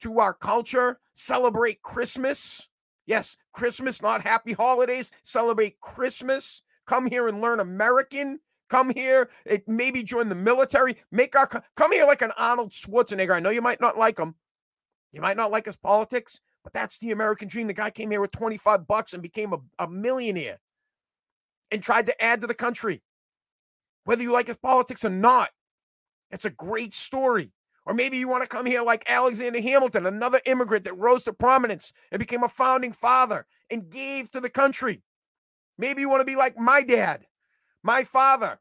to 0.02 0.20
our 0.20 0.34
culture, 0.34 1.00
celebrate 1.14 1.82
Christmas. 1.82 2.68
Yes, 3.06 3.38
Christmas, 3.54 4.02
not 4.02 4.22
happy 4.22 4.54
holidays. 4.54 5.12
Celebrate 5.24 5.80
Christmas. 5.80 6.62
Come 6.86 7.06
here 7.06 7.28
and 7.28 7.42
learn 7.42 7.60
American. 7.60 8.40
come 8.70 8.90
here, 8.90 9.30
it, 9.46 9.68
maybe 9.68 10.02
join 10.02 10.30
the 10.30 10.36
military, 10.36 10.98
make 11.12 11.36
our 11.36 11.48
come 11.76 11.92
here 11.92 12.06
like 12.06 12.24
an 12.24 12.32
Arnold 12.38 12.72
Schwarzenegger. 12.72 13.36
I 13.36 13.40
know 13.40 13.52
you 13.52 13.62
might 13.62 13.80
not 13.80 13.98
like 13.98 14.18
him, 14.18 14.34
you 15.12 15.22
might 15.22 15.38
not 15.38 15.52
like 15.52 15.66
his 15.68 15.76
politics, 15.76 16.42
but 16.64 16.74
that's 16.74 16.98
the 16.98 17.12
American 17.12 17.48
dream. 17.48 17.68
The 17.68 17.74
guy 17.74 17.90
came 17.90 18.12
here 18.12 18.22
with 18.22 18.32
25 18.32 18.88
bucks 18.88 19.14
and 19.14 19.22
became 19.22 19.54
a, 19.54 19.60
a 19.80 19.88
millionaire 19.88 20.60
and 21.72 21.84
tried 21.84 22.06
to 22.06 22.24
add 22.24 22.42
to 22.42 22.48
the 22.48 22.54
country. 22.54 23.02
Whether 24.06 24.24
you 24.24 24.32
like 24.32 24.48
his 24.48 24.58
politics 24.58 25.04
or 25.04 25.10
not, 25.10 25.50
it's 26.32 26.46
a 26.46 26.50
great 26.50 26.94
story. 26.94 27.52
Or 27.86 27.94
maybe 27.94 28.18
you 28.18 28.30
want 28.30 28.44
to 28.44 28.50
come 28.50 28.66
here 28.66 28.82
like 28.82 29.10
Alexander 29.10 29.62
Hamilton, 29.62 30.06
another 30.06 30.40
immigrant 30.46 30.86
that 30.86 30.98
rose 30.98 31.24
to 31.26 31.34
prominence 31.34 31.92
and 32.12 32.20
became 32.20 32.44
a 32.44 32.50
founding 32.50 32.94
father 32.94 33.46
and 33.70 33.90
gave 33.90 34.32
to 34.32 34.40
the 34.40 34.50
country. 34.50 35.04
Maybe 35.78 36.02
you 36.02 36.10
want 36.10 36.22
to 36.22 36.26
be 36.26 36.38
like 36.38 36.58
my 36.58 36.82
dad, 36.82 37.26
my 37.84 38.06
father. 38.06 38.60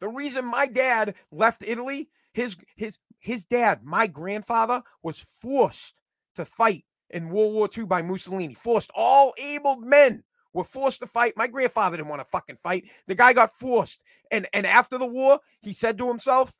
The 0.00 0.08
reason 0.08 0.44
my 0.44 0.66
dad 0.66 1.14
left 1.30 1.62
Italy, 1.66 2.08
his 2.32 2.56
his 2.76 2.98
his 3.18 3.44
dad, 3.44 3.84
my 3.84 4.06
grandfather, 4.06 4.82
was 5.02 5.20
forced 5.20 6.00
to 6.34 6.44
fight 6.44 6.84
in 7.10 7.28
World 7.30 7.54
War 7.54 7.68
II 7.76 7.84
by 7.84 8.02
Mussolini. 8.02 8.54
Forced. 8.54 8.90
All 8.94 9.34
able 9.38 9.76
men 9.76 10.22
were 10.52 10.64
forced 10.64 11.00
to 11.00 11.06
fight. 11.06 11.36
My 11.36 11.46
grandfather 11.46 11.96
didn't 11.96 12.08
want 12.08 12.20
to 12.20 12.28
fucking 12.30 12.56
fight. 12.62 12.84
The 13.06 13.14
guy 13.14 13.32
got 13.32 13.56
forced. 13.56 14.02
And 14.30 14.48
and 14.52 14.66
after 14.66 14.98
the 14.98 15.06
war, 15.06 15.40
he 15.62 15.72
said 15.72 15.98
to 15.98 16.08
himself, 16.08 16.52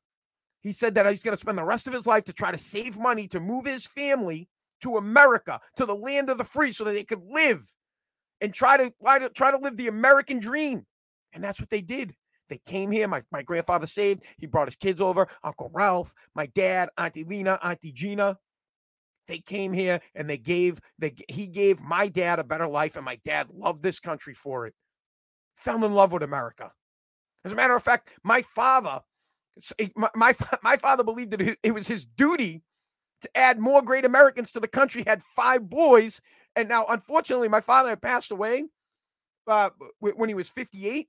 he 0.60 0.72
said 0.72 0.94
that 0.94 1.06
he's 1.06 1.22
going 1.22 1.36
to 1.36 1.40
spend 1.40 1.58
the 1.58 1.64
rest 1.64 1.86
of 1.86 1.92
his 1.92 2.06
life 2.06 2.24
to 2.24 2.32
try 2.32 2.50
to 2.50 2.58
save 2.58 2.98
money 2.98 3.28
to 3.28 3.40
move 3.40 3.66
his 3.66 3.86
family 3.86 4.48
to 4.82 4.96
America, 4.96 5.60
to 5.76 5.86
the 5.86 5.94
land 5.94 6.28
of 6.28 6.38
the 6.38 6.44
free, 6.44 6.72
so 6.72 6.84
that 6.84 6.92
they 6.92 7.04
could 7.04 7.22
live 7.28 7.74
and 8.40 8.52
try 8.52 8.76
to 8.76 8.92
try 9.02 9.18
to 9.18 9.28
try 9.30 9.50
to 9.50 9.58
live 9.58 9.76
the 9.76 9.88
American 9.88 10.38
dream. 10.38 10.86
And 11.32 11.42
that's 11.42 11.60
what 11.60 11.70
they 11.70 11.80
did. 11.80 12.14
They 12.48 12.60
came 12.66 12.90
here. 12.90 13.08
My, 13.08 13.22
my 13.32 13.42
grandfather 13.42 13.86
saved. 13.86 14.22
He 14.38 14.46
brought 14.46 14.68
his 14.68 14.76
kids 14.76 15.00
over. 15.00 15.28
Uncle 15.42 15.70
Ralph, 15.72 16.14
my 16.34 16.46
dad, 16.46 16.90
Auntie 16.96 17.24
Lena, 17.24 17.58
Auntie 17.62 17.92
Gina. 17.92 18.38
They 19.26 19.38
came 19.38 19.72
here 19.72 20.00
and 20.14 20.28
they 20.28 20.38
gave 20.38 20.80
they 20.98 21.14
he 21.28 21.46
gave 21.46 21.80
my 21.80 22.08
dad 22.08 22.38
a 22.38 22.44
better 22.44 22.66
life, 22.66 22.96
and 22.96 23.04
my 23.04 23.18
dad 23.24 23.48
loved 23.52 23.82
this 23.82 24.00
country 24.00 24.34
for 24.34 24.66
it. 24.66 24.74
Fell 25.56 25.84
in 25.84 25.92
love 25.92 26.12
with 26.12 26.22
America. 26.22 26.72
As 27.44 27.52
a 27.52 27.56
matter 27.56 27.74
of 27.74 27.82
fact, 27.82 28.12
my 28.22 28.42
father, 28.42 29.00
my 29.96 30.10
my, 30.14 30.34
my 30.62 30.76
father 30.76 31.04
believed 31.04 31.32
that 31.32 31.58
it 31.62 31.72
was 31.72 31.88
his 31.88 32.04
duty 32.04 32.62
to 33.22 33.36
add 33.36 33.58
more 33.58 33.82
great 33.82 34.04
Americans 34.04 34.50
to 34.52 34.60
the 34.60 34.68
country. 34.68 35.02
He 35.02 35.10
had 35.10 35.22
five 35.22 35.68
boys, 35.68 36.20
and 36.54 36.68
now 36.68 36.86
unfortunately, 36.88 37.48
my 37.48 37.60
father 37.60 37.90
had 37.90 38.02
passed 38.02 38.30
away 38.30 38.66
uh, 39.46 39.70
when 40.00 40.28
he 40.28 40.34
was 40.34 40.48
58. 40.48 41.08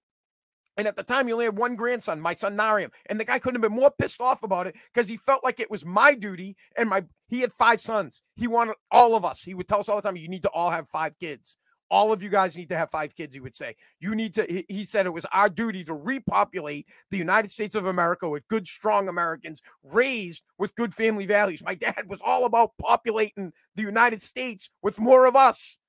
And 0.77 0.87
at 0.87 0.95
the 0.95 1.03
time, 1.03 1.25
he 1.25 1.33
only 1.33 1.45
had 1.45 1.57
one 1.57 1.75
grandson, 1.75 2.21
my 2.21 2.35
son 2.35 2.55
Nariam. 2.55 2.91
And 3.07 3.19
the 3.19 3.25
guy 3.25 3.39
couldn't 3.39 3.61
have 3.61 3.69
been 3.69 3.79
more 3.79 3.91
pissed 3.99 4.21
off 4.21 4.43
about 4.43 4.67
it 4.67 4.75
because 4.93 5.07
he 5.07 5.17
felt 5.17 5.43
like 5.43 5.59
it 5.59 5.71
was 5.71 5.83
my 5.83 6.13
duty. 6.13 6.55
And 6.77 6.89
my 6.89 7.03
he 7.29 7.41
had 7.41 7.51
five 7.51 7.81
sons. 7.81 8.21
He 8.35 8.47
wanted 8.47 8.75
all 8.91 9.15
of 9.15 9.25
us. 9.25 9.41
He 9.41 9.55
would 9.55 9.67
tell 9.67 9.79
us 9.79 9.89
all 9.89 9.95
the 9.95 10.01
time, 10.01 10.15
you 10.15 10.29
need 10.29 10.43
to 10.43 10.51
all 10.51 10.69
have 10.69 10.87
five 10.87 11.17
kids. 11.19 11.57
All 11.89 12.11
of 12.11 12.21
you 12.21 12.29
guys 12.29 12.57
need 12.57 12.69
to 12.69 12.77
have 12.77 12.91
five 12.91 13.15
kids, 13.15 13.33
he 13.33 13.39
would 13.39 13.55
say. 13.55 13.75
You 14.01 14.13
need 14.13 14.33
to, 14.33 14.63
he 14.67 14.83
said 14.83 15.05
it 15.05 15.13
was 15.13 15.25
our 15.31 15.49
duty 15.49 15.85
to 15.85 15.93
repopulate 15.93 16.85
the 17.11 17.17
United 17.17 17.49
States 17.49 17.75
of 17.75 17.85
America 17.85 18.27
with 18.27 18.47
good, 18.49 18.67
strong 18.67 19.07
Americans 19.07 19.61
raised 19.83 20.43
with 20.57 20.75
good 20.75 20.93
family 20.93 21.25
values. 21.25 21.63
My 21.63 21.75
dad 21.75 22.03
was 22.07 22.19
all 22.23 22.43
about 22.43 22.71
populating 22.77 23.53
the 23.75 23.83
United 23.83 24.21
States 24.21 24.69
with 24.81 24.99
more 24.99 25.25
of 25.25 25.37
us. 25.37 25.79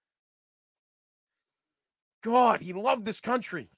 God, 2.23 2.61
he 2.61 2.73
loved 2.73 3.05
this 3.05 3.21
country. 3.21 3.69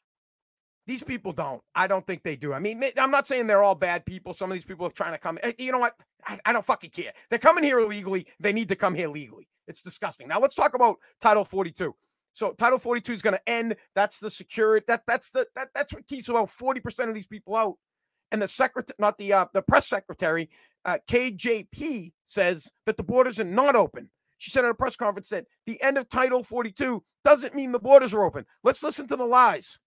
These 0.90 1.04
people 1.04 1.30
don't. 1.30 1.62
I 1.72 1.86
don't 1.86 2.04
think 2.04 2.24
they 2.24 2.34
do. 2.34 2.52
I 2.52 2.58
mean, 2.58 2.82
I'm 2.98 3.12
not 3.12 3.28
saying 3.28 3.46
they're 3.46 3.62
all 3.62 3.76
bad 3.76 4.04
people. 4.04 4.34
Some 4.34 4.50
of 4.50 4.56
these 4.56 4.64
people 4.64 4.84
are 4.88 4.90
trying 4.90 5.12
to 5.12 5.18
come. 5.18 5.38
Eh, 5.40 5.52
you 5.56 5.70
know 5.70 5.78
what? 5.78 5.94
I, 6.26 6.36
I 6.44 6.52
don't 6.52 6.64
fucking 6.64 6.90
care. 6.90 7.12
They're 7.28 7.38
coming 7.38 7.62
here 7.62 7.78
illegally. 7.78 8.26
They 8.40 8.52
need 8.52 8.68
to 8.70 8.74
come 8.74 8.96
here 8.96 9.06
legally. 9.06 9.46
It's 9.68 9.82
disgusting. 9.82 10.26
Now 10.26 10.40
let's 10.40 10.56
talk 10.56 10.74
about 10.74 10.96
Title 11.20 11.44
42. 11.44 11.94
So 12.32 12.50
Title 12.58 12.80
42 12.80 13.12
is 13.12 13.22
going 13.22 13.36
to 13.36 13.48
end. 13.48 13.76
That's 13.94 14.18
the 14.18 14.32
security. 14.32 14.84
That 14.88 15.02
that's 15.06 15.30
the 15.30 15.46
that 15.54 15.68
that's 15.76 15.94
what 15.94 16.08
keeps 16.08 16.28
about 16.28 16.48
40% 16.48 17.08
of 17.08 17.14
these 17.14 17.28
people 17.28 17.54
out. 17.54 17.76
And 18.32 18.42
the 18.42 18.48
secretary, 18.48 18.96
not 18.98 19.16
the 19.16 19.32
uh, 19.32 19.44
the 19.54 19.62
press 19.62 19.86
secretary, 19.86 20.50
uh, 20.86 20.98
KJP 21.08 22.10
says 22.24 22.68
that 22.86 22.96
the 22.96 23.04
borders 23.04 23.38
are 23.38 23.44
not 23.44 23.76
open. 23.76 24.10
She 24.38 24.50
said 24.50 24.64
at 24.64 24.72
a 24.72 24.74
press 24.74 24.96
conference 24.96 25.28
that 25.28 25.44
the 25.66 25.80
end 25.84 25.98
of 25.98 26.08
Title 26.08 26.42
42 26.42 27.00
doesn't 27.24 27.54
mean 27.54 27.72
the 27.72 27.78
borders 27.78 28.14
are 28.14 28.24
open. 28.24 28.46
Let's 28.62 28.82
listen 28.82 29.06
to 29.08 29.16
the 29.16 29.24
lies. 29.24 29.78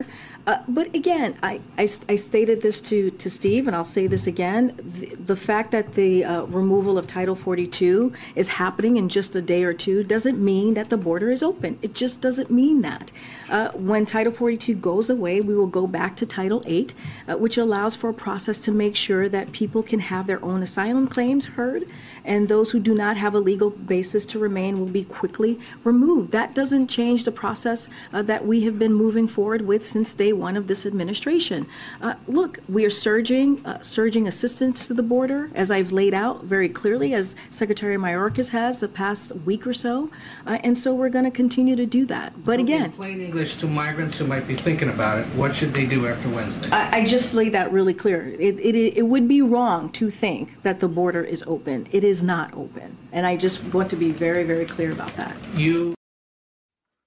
Uh, 0.45 0.57
but 0.67 0.93
again, 0.93 1.37
I, 1.41 1.61
I, 1.77 1.87
I, 2.09 2.17
stated 2.17 2.61
this 2.61 2.81
to, 2.81 3.11
to 3.11 3.29
Steve, 3.29 3.65
and 3.65 3.75
I'll 3.75 3.85
say 3.85 4.07
this 4.07 4.27
again. 4.27 4.77
The, 4.99 5.15
the 5.15 5.35
fact 5.37 5.71
that 5.71 5.93
the 5.93 6.25
uh, 6.25 6.43
removal 6.43 6.97
of 6.97 7.07
Title 7.07 7.35
42 7.35 8.11
is 8.35 8.49
happening 8.49 8.97
in 8.97 9.07
just 9.07 9.37
a 9.37 9.41
day 9.41 9.63
or 9.63 9.73
two 9.73 10.03
doesn't 10.03 10.43
mean 10.43 10.73
that 10.73 10.89
the 10.89 10.97
border 10.97 11.31
is 11.31 11.43
open. 11.43 11.79
It 11.81 11.93
just 11.93 12.19
doesn't 12.19 12.51
mean 12.51 12.81
that. 12.81 13.09
Uh, 13.49 13.69
when 13.69 14.05
Title 14.05 14.33
42 14.33 14.75
goes 14.75 15.09
away, 15.09 15.39
we 15.39 15.55
will 15.55 15.67
go 15.67 15.87
back 15.87 16.17
to 16.17 16.25
Title 16.25 16.61
8, 16.65 16.93
uh, 17.29 17.37
which 17.37 17.57
allows 17.57 17.95
for 17.95 18.09
a 18.09 18.13
process 18.13 18.57
to 18.59 18.71
make 18.71 18.97
sure 18.97 19.29
that 19.29 19.53
people 19.53 19.81
can 19.81 19.99
have 19.99 20.27
their 20.27 20.43
own 20.43 20.61
asylum 20.61 21.07
claims 21.07 21.45
heard, 21.45 21.87
and 22.25 22.49
those 22.49 22.69
who 22.69 22.81
do 22.81 22.93
not 22.93 23.15
have 23.15 23.33
a 23.33 23.39
legal 23.39 23.69
basis 23.69 24.25
to 24.25 24.39
remain 24.39 24.77
will 24.77 24.87
be 24.87 25.05
quickly 25.05 25.57
removed. 25.85 26.31
That 26.33 26.53
doesn't 26.53 26.87
change 26.87 27.22
the 27.23 27.31
process 27.31 27.87
uh, 28.13 28.21
that 28.23 28.45
we 28.45 28.61
have 28.63 28.79
been 28.79 28.93
moving 28.93 29.27
forward 29.27 29.61
with 29.61 29.85
since 29.85 30.13
day 30.13 30.33
one 30.33 30.57
of 30.57 30.67
this 30.67 30.85
administration. 30.85 31.67
Uh, 32.01 32.13
look, 32.27 32.59
we 32.69 32.85
are 32.85 32.89
surging, 32.89 33.65
uh, 33.65 33.81
surging 33.81 34.27
assistance 34.27 34.87
to 34.87 34.93
the 34.93 35.03
border, 35.03 35.49
as 35.55 35.71
I've 35.71 35.91
laid 35.91 36.13
out 36.13 36.43
very 36.45 36.69
clearly, 36.69 37.13
as 37.13 37.35
Secretary 37.51 37.97
Mayorkas 37.97 38.49
has 38.49 38.79
the 38.79 38.87
past 38.87 39.31
week 39.45 39.65
or 39.65 39.73
so, 39.73 40.09
uh, 40.45 40.57
and 40.63 40.77
so 40.77 40.93
we're 40.93 41.09
going 41.09 41.25
to 41.25 41.31
continue 41.31 41.75
to 41.75 41.85
do 41.85 42.05
that. 42.07 42.43
But 42.43 42.59
again, 42.59 42.91
plain 42.91 43.21
English 43.21 43.57
to 43.57 43.67
migrants 43.67 44.17
who 44.17 44.25
might 44.27 44.47
be 44.47 44.55
thinking 44.55 44.89
about 44.89 45.19
it, 45.19 45.27
what 45.35 45.55
should 45.55 45.73
they 45.73 45.85
do 45.85 46.07
after 46.07 46.29
Wednesday? 46.29 46.69
I, 46.69 46.99
I 46.99 47.05
just 47.05 47.33
laid 47.33 47.53
that 47.53 47.71
really 47.71 47.93
clear. 47.93 48.27
It, 48.27 48.59
it, 48.59 48.75
it 48.97 49.03
would 49.03 49.27
be 49.27 49.41
wrong 49.41 49.91
to 49.93 50.09
think 50.09 50.61
that 50.63 50.79
the 50.79 50.87
border 50.87 51.23
is 51.23 51.43
open. 51.47 51.87
It 51.91 52.03
is 52.03 52.23
not 52.23 52.53
open, 52.53 52.97
and 53.11 53.25
I 53.25 53.37
just 53.37 53.63
want 53.65 53.89
to 53.91 53.95
be 53.95 54.11
very, 54.11 54.43
very 54.43 54.65
clear 54.65 54.91
about 54.91 55.15
that. 55.17 55.35
You 55.55 55.93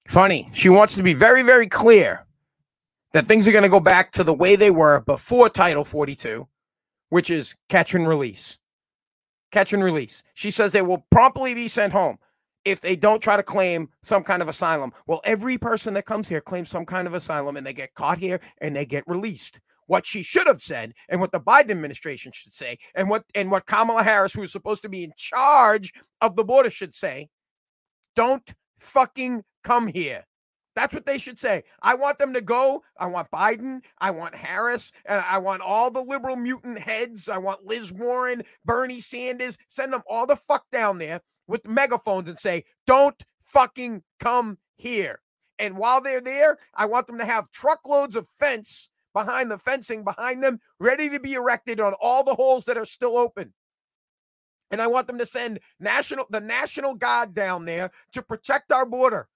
Funny. 0.07 0.49
She 0.53 0.69
wants 0.69 0.95
to 0.95 1.03
be 1.03 1.13
very, 1.13 1.43
very 1.43 1.67
clear 1.67 2.25
that 3.11 3.27
things 3.27 3.45
are 3.45 3.51
going 3.51 3.63
to 3.63 3.69
go 3.69 3.81
back 3.81 4.11
to 4.13 4.23
the 4.23 4.33
way 4.33 4.55
they 4.55 4.71
were 4.71 5.01
before 5.01 5.49
Title 5.49 5.83
42, 5.83 6.47
which 7.09 7.29
is 7.29 7.55
catch 7.67 7.93
and 7.93 8.07
release. 8.07 8.57
Catch 9.51 9.73
and 9.73 9.83
release. 9.83 10.23
She 10.33 10.49
says 10.49 10.71
they 10.71 10.81
will 10.81 11.05
promptly 11.11 11.53
be 11.53 11.67
sent 11.67 11.91
home 11.91 12.19
if 12.63 12.79
they 12.79 12.95
don't 12.95 13.21
try 13.21 13.35
to 13.35 13.43
claim 13.43 13.89
some 14.01 14.23
kind 14.23 14.41
of 14.41 14.47
asylum. 14.47 14.93
Well, 15.07 15.21
every 15.25 15.57
person 15.57 15.93
that 15.95 16.05
comes 16.05 16.29
here 16.29 16.41
claims 16.41 16.69
some 16.69 16.85
kind 16.85 17.05
of 17.05 17.13
asylum 17.13 17.57
and 17.57 17.67
they 17.67 17.73
get 17.73 17.93
caught 17.93 18.17
here 18.17 18.39
and 18.61 18.75
they 18.75 18.85
get 18.85 19.03
released. 19.07 19.59
What 19.87 20.05
she 20.05 20.23
should 20.23 20.47
have 20.47 20.61
said 20.61 20.93
and 21.09 21.19
what 21.19 21.31
the 21.31 21.39
Biden 21.39 21.71
administration 21.71 22.31
should 22.33 22.53
say 22.53 22.77
and 22.93 23.09
what 23.09 23.23
and 23.35 23.49
what 23.49 23.65
Kamala 23.65 24.03
Harris 24.03 24.33
who 24.33 24.41
is 24.41 24.51
supposed 24.51 24.81
to 24.81 24.89
be 24.89 25.05
in 25.05 25.13
charge 25.17 25.93
of 26.21 26.35
the 26.35 26.43
border 26.43 26.69
should 26.69 26.93
say, 26.93 27.29
don't 28.13 28.53
fucking 28.79 29.43
come 29.63 29.87
here. 29.87 30.25
That's 30.75 30.93
what 30.93 31.07
they 31.07 31.17
should 31.17 31.39
say. 31.39 31.63
I 31.81 31.95
want 31.95 32.19
them 32.19 32.33
to 32.33 32.41
go. 32.41 32.83
I 32.99 33.07
want 33.07 33.31
Biden. 33.31 33.81
I 33.99 34.11
want 34.11 34.35
Harris. 34.35 34.91
And 35.05 35.23
I 35.27 35.39
want 35.39 35.63
all 35.63 35.89
the 35.89 36.03
liberal 36.03 36.35
mutant 36.35 36.77
heads. 36.77 37.27
I 37.27 37.39
want 37.39 37.65
Liz 37.65 37.91
Warren, 37.91 38.43
Bernie 38.63 38.99
Sanders. 38.99 39.57
Send 39.69 39.91
them 39.91 40.03
all 40.07 40.27
the 40.27 40.35
fuck 40.35 40.65
down 40.71 40.99
there 40.99 41.21
with 41.47 41.67
megaphones 41.67 42.29
and 42.29 42.37
say, 42.37 42.63
don't 42.85 43.19
fucking 43.43 44.03
come 44.19 44.59
here. 44.75 45.19
And 45.57 45.77
while 45.77 45.99
they're 45.99 46.21
there, 46.21 46.59
I 46.75 46.85
want 46.85 47.07
them 47.07 47.17
to 47.17 47.25
have 47.25 47.49
truckloads 47.49 48.15
of 48.15 48.29
fence 48.39 48.91
behind 49.13 49.49
the 49.49 49.57
fencing 49.57 50.03
behind 50.03 50.43
them, 50.43 50.59
ready 50.79 51.09
to 51.09 51.19
be 51.19 51.33
erected 51.33 51.79
on 51.79 51.95
all 51.99 52.23
the 52.23 52.35
holes 52.35 52.65
that 52.65 52.77
are 52.77 52.85
still 52.85 53.17
open. 53.17 53.51
And 54.71 54.81
I 54.81 54.87
want 54.87 55.07
them 55.07 55.17
to 55.17 55.25
send 55.25 55.59
national 55.79 56.25
the 56.29 56.41
National 56.41 56.93
Guard 56.93 57.33
down 57.33 57.65
there 57.65 57.91
to 58.13 58.21
protect 58.21 58.71
our 58.71 58.85
border 58.85 59.27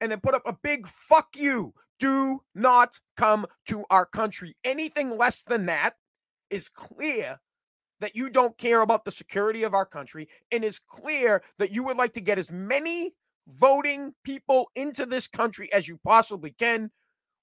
and 0.00 0.10
then 0.12 0.20
put 0.20 0.34
up 0.34 0.42
a 0.46 0.56
big 0.62 0.86
fuck 0.86 1.28
you. 1.36 1.74
Do 1.98 2.42
not 2.54 3.00
come 3.16 3.46
to 3.68 3.84
our 3.90 4.04
country. 4.04 4.54
Anything 4.64 5.16
less 5.16 5.42
than 5.42 5.66
that 5.66 5.94
is 6.50 6.68
clear 6.68 7.40
that 8.00 8.14
you 8.14 8.28
don't 8.28 8.58
care 8.58 8.82
about 8.82 9.04
the 9.04 9.10
security 9.10 9.62
of 9.62 9.74
our 9.74 9.86
country 9.86 10.28
and 10.52 10.62
is 10.62 10.78
clear 10.78 11.42
that 11.58 11.72
you 11.72 11.82
would 11.82 11.96
like 11.96 12.12
to 12.12 12.20
get 12.20 12.38
as 12.38 12.50
many 12.50 13.14
voting 13.48 14.14
people 14.24 14.70
into 14.74 15.06
this 15.06 15.26
country 15.26 15.72
as 15.72 15.88
you 15.88 15.98
possibly 16.04 16.50
can. 16.50 16.90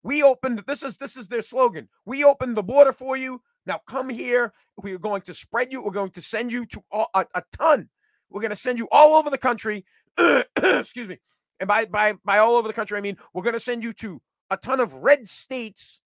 We 0.04 0.22
opened 0.22 0.64
this 0.68 0.84
is 0.84 0.98
this 0.98 1.16
is 1.18 1.28
their 1.28 1.42
slogan. 1.42 1.88
We 2.06 2.24
opened 2.24 2.58
the 2.58 2.64
border 2.64 2.94
for 2.94 3.16
you. 3.18 3.42
Now 3.65 3.80
come 3.88 4.10
here. 4.10 4.54
We 4.82 4.93
are 4.93 4.99
going 4.99 5.21
to 5.23 5.34
spread 5.34 5.71
you. 5.71 5.82
We're 5.82 5.91
going 5.91 6.12
to 6.12 6.21
send 6.21 6.52
you 6.52 6.65
to 6.67 6.84
a, 6.91 7.06
a, 7.13 7.26
a 7.36 7.43
ton. 7.58 7.89
We're 8.30 8.41
going 8.41 8.52
to 8.52 8.56
send 8.56 8.80
you 8.80 8.88
all 8.91 9.15
over 9.15 9.30
the 9.30 9.38
country. 9.38 9.86
Excuse 10.17 11.08
me. 11.08 11.19
And 11.60 11.67
by 11.67 11.86
by 11.86 12.13
by 12.26 12.39
all 12.39 12.56
over 12.56 12.67
the 12.67 12.73
country, 12.73 12.97
I 12.97 13.02
mean 13.02 13.17
we're 13.34 13.43
going 13.43 13.54
to 13.54 13.60
send 13.60 13.84
you 13.84 13.93
to 13.93 14.21
a 14.49 14.58
ton 14.58 14.80
of 14.80 14.93
red 14.95 15.28
states 15.28 16.02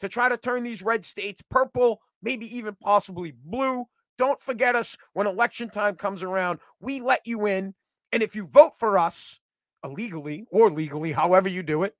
to 0.00 0.08
try 0.08 0.28
to 0.28 0.36
turn 0.36 0.64
these 0.64 0.82
red 0.82 1.04
states 1.04 1.42
purple, 1.50 2.00
maybe 2.22 2.46
even 2.56 2.76
possibly 2.80 3.32
blue. 3.44 3.84
Don't 4.18 4.40
forget 4.40 4.74
us 4.74 4.96
when 5.12 5.26
election 5.26 5.68
time 5.68 5.96
comes 5.96 6.22
around. 6.22 6.58
We 6.80 7.00
let 7.00 7.26
you 7.26 7.46
in. 7.46 7.74
And 8.12 8.22
if 8.22 8.36
you 8.36 8.46
vote 8.46 8.72
for 8.78 8.98
us 8.98 9.40
illegally 9.84 10.44
or 10.50 10.70
legally, 10.70 11.12
however 11.12 11.48
you 11.48 11.62
do 11.62 11.82
it, 11.84 11.94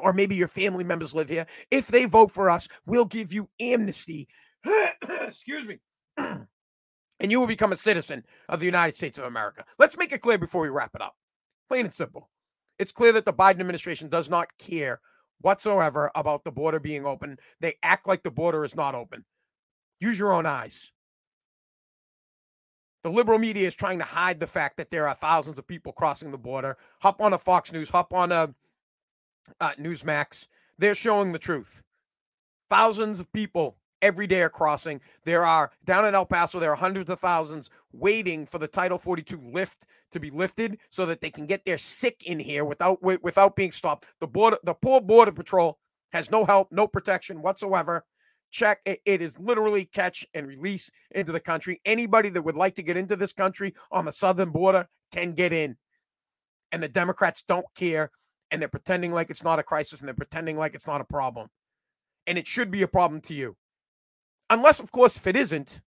or 0.00 0.12
maybe 0.12 0.34
your 0.34 0.48
family 0.48 0.84
members 0.84 1.14
live 1.14 1.28
here, 1.28 1.46
if 1.70 1.88
they 1.88 2.06
vote 2.06 2.30
for 2.30 2.50
us, 2.50 2.68
we'll 2.86 3.04
give 3.04 3.32
you 3.32 3.48
amnesty. 3.60 4.28
Excuse 5.26 5.66
me. 5.66 5.78
and 6.16 7.30
you 7.30 7.40
will 7.40 7.46
become 7.46 7.72
a 7.72 7.76
citizen 7.76 8.24
of 8.48 8.60
the 8.60 8.66
United 8.66 8.96
States 8.96 9.18
of 9.18 9.24
America. 9.24 9.64
Let's 9.78 9.96
make 9.96 10.12
it 10.12 10.22
clear 10.22 10.38
before 10.38 10.62
we 10.62 10.68
wrap 10.68 10.94
it 10.94 11.02
up. 11.02 11.14
Plain 11.68 11.86
and 11.86 11.94
simple. 11.94 12.30
It's 12.78 12.92
clear 12.92 13.12
that 13.12 13.24
the 13.24 13.32
Biden 13.32 13.60
administration 13.60 14.08
does 14.08 14.28
not 14.28 14.56
care 14.58 15.00
whatsoever 15.40 16.10
about 16.14 16.44
the 16.44 16.52
border 16.52 16.80
being 16.80 17.06
open. 17.06 17.38
They 17.60 17.74
act 17.82 18.06
like 18.06 18.22
the 18.22 18.30
border 18.30 18.64
is 18.64 18.74
not 18.74 18.94
open. 18.94 19.24
Use 20.00 20.18
your 20.18 20.32
own 20.32 20.46
eyes. 20.46 20.92
The 23.02 23.10
liberal 23.10 23.38
media 23.38 23.68
is 23.68 23.74
trying 23.74 23.98
to 23.98 24.04
hide 24.04 24.40
the 24.40 24.46
fact 24.46 24.78
that 24.78 24.90
there 24.90 25.06
are 25.06 25.14
thousands 25.14 25.58
of 25.58 25.66
people 25.66 25.92
crossing 25.92 26.30
the 26.30 26.38
border. 26.38 26.78
Hop 27.00 27.20
on 27.20 27.34
a 27.34 27.38
Fox 27.38 27.70
News, 27.70 27.90
hop 27.90 28.14
on 28.14 28.32
a 28.32 28.54
uh, 29.60 29.72
Newsmax. 29.78 30.46
They're 30.78 30.94
showing 30.94 31.32
the 31.32 31.38
truth. 31.38 31.82
Thousands 32.70 33.20
of 33.20 33.30
people 33.32 33.76
every 34.04 34.26
day 34.26 34.42
are 34.42 34.50
crossing. 34.50 35.00
There 35.24 35.44
are 35.44 35.72
down 35.84 36.04
in 36.04 36.14
El 36.14 36.26
Paso, 36.26 36.60
there 36.60 36.70
are 36.70 36.76
hundreds 36.76 37.08
of 37.08 37.18
thousands 37.18 37.70
waiting 37.92 38.44
for 38.44 38.58
the 38.58 38.68
Title 38.68 38.98
42 38.98 39.40
lift 39.52 39.86
to 40.12 40.20
be 40.20 40.30
lifted 40.30 40.78
so 40.90 41.06
that 41.06 41.22
they 41.22 41.30
can 41.30 41.46
get 41.46 41.64
their 41.64 41.78
sick 41.78 42.22
in 42.26 42.38
here 42.38 42.64
without 42.64 43.02
without 43.02 43.56
being 43.56 43.72
stopped. 43.72 44.06
The 44.20 44.26
border, 44.26 44.58
the 44.62 44.74
poor 44.74 45.00
border 45.00 45.32
patrol 45.32 45.78
has 46.12 46.30
no 46.30 46.44
help, 46.44 46.70
no 46.70 46.86
protection 46.86 47.42
whatsoever. 47.42 48.04
Check 48.50 48.80
it, 48.84 49.00
it 49.04 49.22
is 49.22 49.36
literally 49.38 49.86
catch 49.86 50.24
and 50.34 50.46
release 50.46 50.90
into 51.10 51.32
the 51.32 51.40
country. 51.40 51.80
Anybody 51.84 52.28
that 52.28 52.42
would 52.42 52.56
like 52.56 52.76
to 52.76 52.82
get 52.82 52.96
into 52.96 53.16
this 53.16 53.32
country 53.32 53.74
on 53.90 54.04
the 54.04 54.12
southern 54.12 54.50
border 54.50 54.86
can 55.10 55.32
get 55.32 55.52
in. 55.52 55.76
And 56.70 56.82
the 56.82 56.88
Democrats 56.88 57.42
don't 57.48 57.66
care 57.74 58.12
and 58.50 58.60
they're 58.60 58.68
pretending 58.68 59.12
like 59.12 59.30
it's 59.30 59.42
not 59.42 59.58
a 59.58 59.64
crisis 59.64 60.00
and 60.00 60.06
they're 60.06 60.14
pretending 60.14 60.56
like 60.56 60.74
it's 60.74 60.86
not 60.86 61.00
a 61.00 61.04
problem. 61.04 61.48
And 62.26 62.38
it 62.38 62.46
should 62.46 62.70
be 62.70 62.82
a 62.82 62.88
problem 62.88 63.20
to 63.22 63.34
you. 63.34 63.56
Unless, 64.50 64.80
of 64.80 64.92
course, 64.92 65.16
if 65.16 65.26
it 65.26 65.36
isn't, 65.36 65.80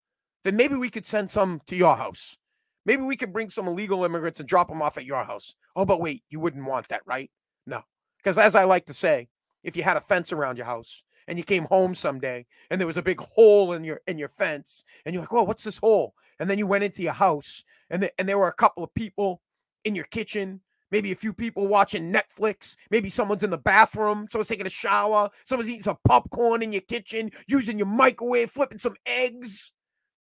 then 0.45 0.57
maybe 0.57 0.77
we 0.77 0.91
could 0.91 1.07
send 1.07 1.31
some 1.31 1.61
to 1.67 1.77
your 1.77 1.97
house. 1.97 2.37
Maybe 2.85 3.03
we 3.03 3.17
could 3.17 3.33
bring 3.33 3.51
some 3.51 3.67
illegal 3.67 4.05
immigrants 4.05 4.39
and 4.39 4.49
drop 4.49 4.69
them 4.69 4.81
off 4.81 4.97
at 4.97 5.05
your 5.05 5.25
house. 5.25 5.55
Oh, 5.75 5.85
but 5.85 6.01
wait, 6.01 6.23
you 6.31 6.41
wouldn't 6.41 6.65
want 6.65 6.89
that, 6.89 7.03
right? 7.05 7.31
No. 7.67 7.83
Because 8.19 8.39
as 8.39 8.55
I 8.55 8.65
like 8.65 8.87
to 8.87 8.95
say, 8.95 9.29
if 9.65 9.77
you 9.77 9.83
had 9.83 9.97
a 9.97 10.01
fence 10.01 10.33
around 10.33 10.57
your 10.57 10.67
house 10.67 11.03
and 11.27 11.37
you 11.37 11.45
came 11.45 11.65
home 11.65 11.95
someday 11.95 12.47
and 12.71 12.81
there 12.81 12.87
was 12.87 12.97
a 12.97 13.03
big 13.03 13.21
hole 13.21 13.73
in 13.73 13.83
your 13.83 14.01
in 14.07 14.19
your 14.19 14.29
fence 14.29 14.85
and 15.05 15.13
you're 15.13 15.23
like, 15.23 15.33
"Well, 15.33 15.47
what's 15.47 15.65
this 15.65 15.79
hole?" 15.79 16.15
And 16.39 16.49
then 16.49 16.59
you 16.59 16.67
went 16.67 16.85
into 16.85 17.03
your 17.03 17.13
house 17.13 17.65
and 17.91 18.05
the, 18.05 18.21
and 18.21 18.29
there 18.29 18.39
were 18.39 18.49
a 18.49 18.53
couple 18.53 18.85
of 18.85 18.95
people 18.95 19.43
in 19.85 19.95
your 19.95 20.05
kitchen 20.05 20.61
maybe 20.91 21.13
a 21.13 21.17
few 21.17 21.33
people 21.33 21.67
watching 21.67 22.13
Netflix, 22.13 22.77
maybe 22.91 23.11
someone's 23.11 23.43
in 23.43 23.51
the 23.51 23.59
bathroom, 23.59 24.27
someone's 24.31 24.49
taking 24.49 24.67
a 24.67 24.71
shower, 24.71 25.29
someone's 25.45 25.69
eating 25.69 25.83
some 25.83 25.99
popcorn 26.07 26.63
in 26.63 26.73
your 26.73 26.83
kitchen, 26.83 27.31
using 27.49 27.79
your 27.79 27.87
microwave, 27.87 28.51
flipping 28.51 28.79
some 28.79 28.97
eggs. 29.07 29.73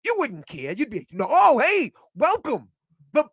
You 0.03 0.15
wouldn't 0.17 0.47
care. 0.47 0.73
You'd 0.73 0.89
be, 0.89 1.07
no, 1.11 1.27
oh, 1.29 1.59
hey, 1.59 1.91
welcome. 2.15 2.69
The, 3.13 3.25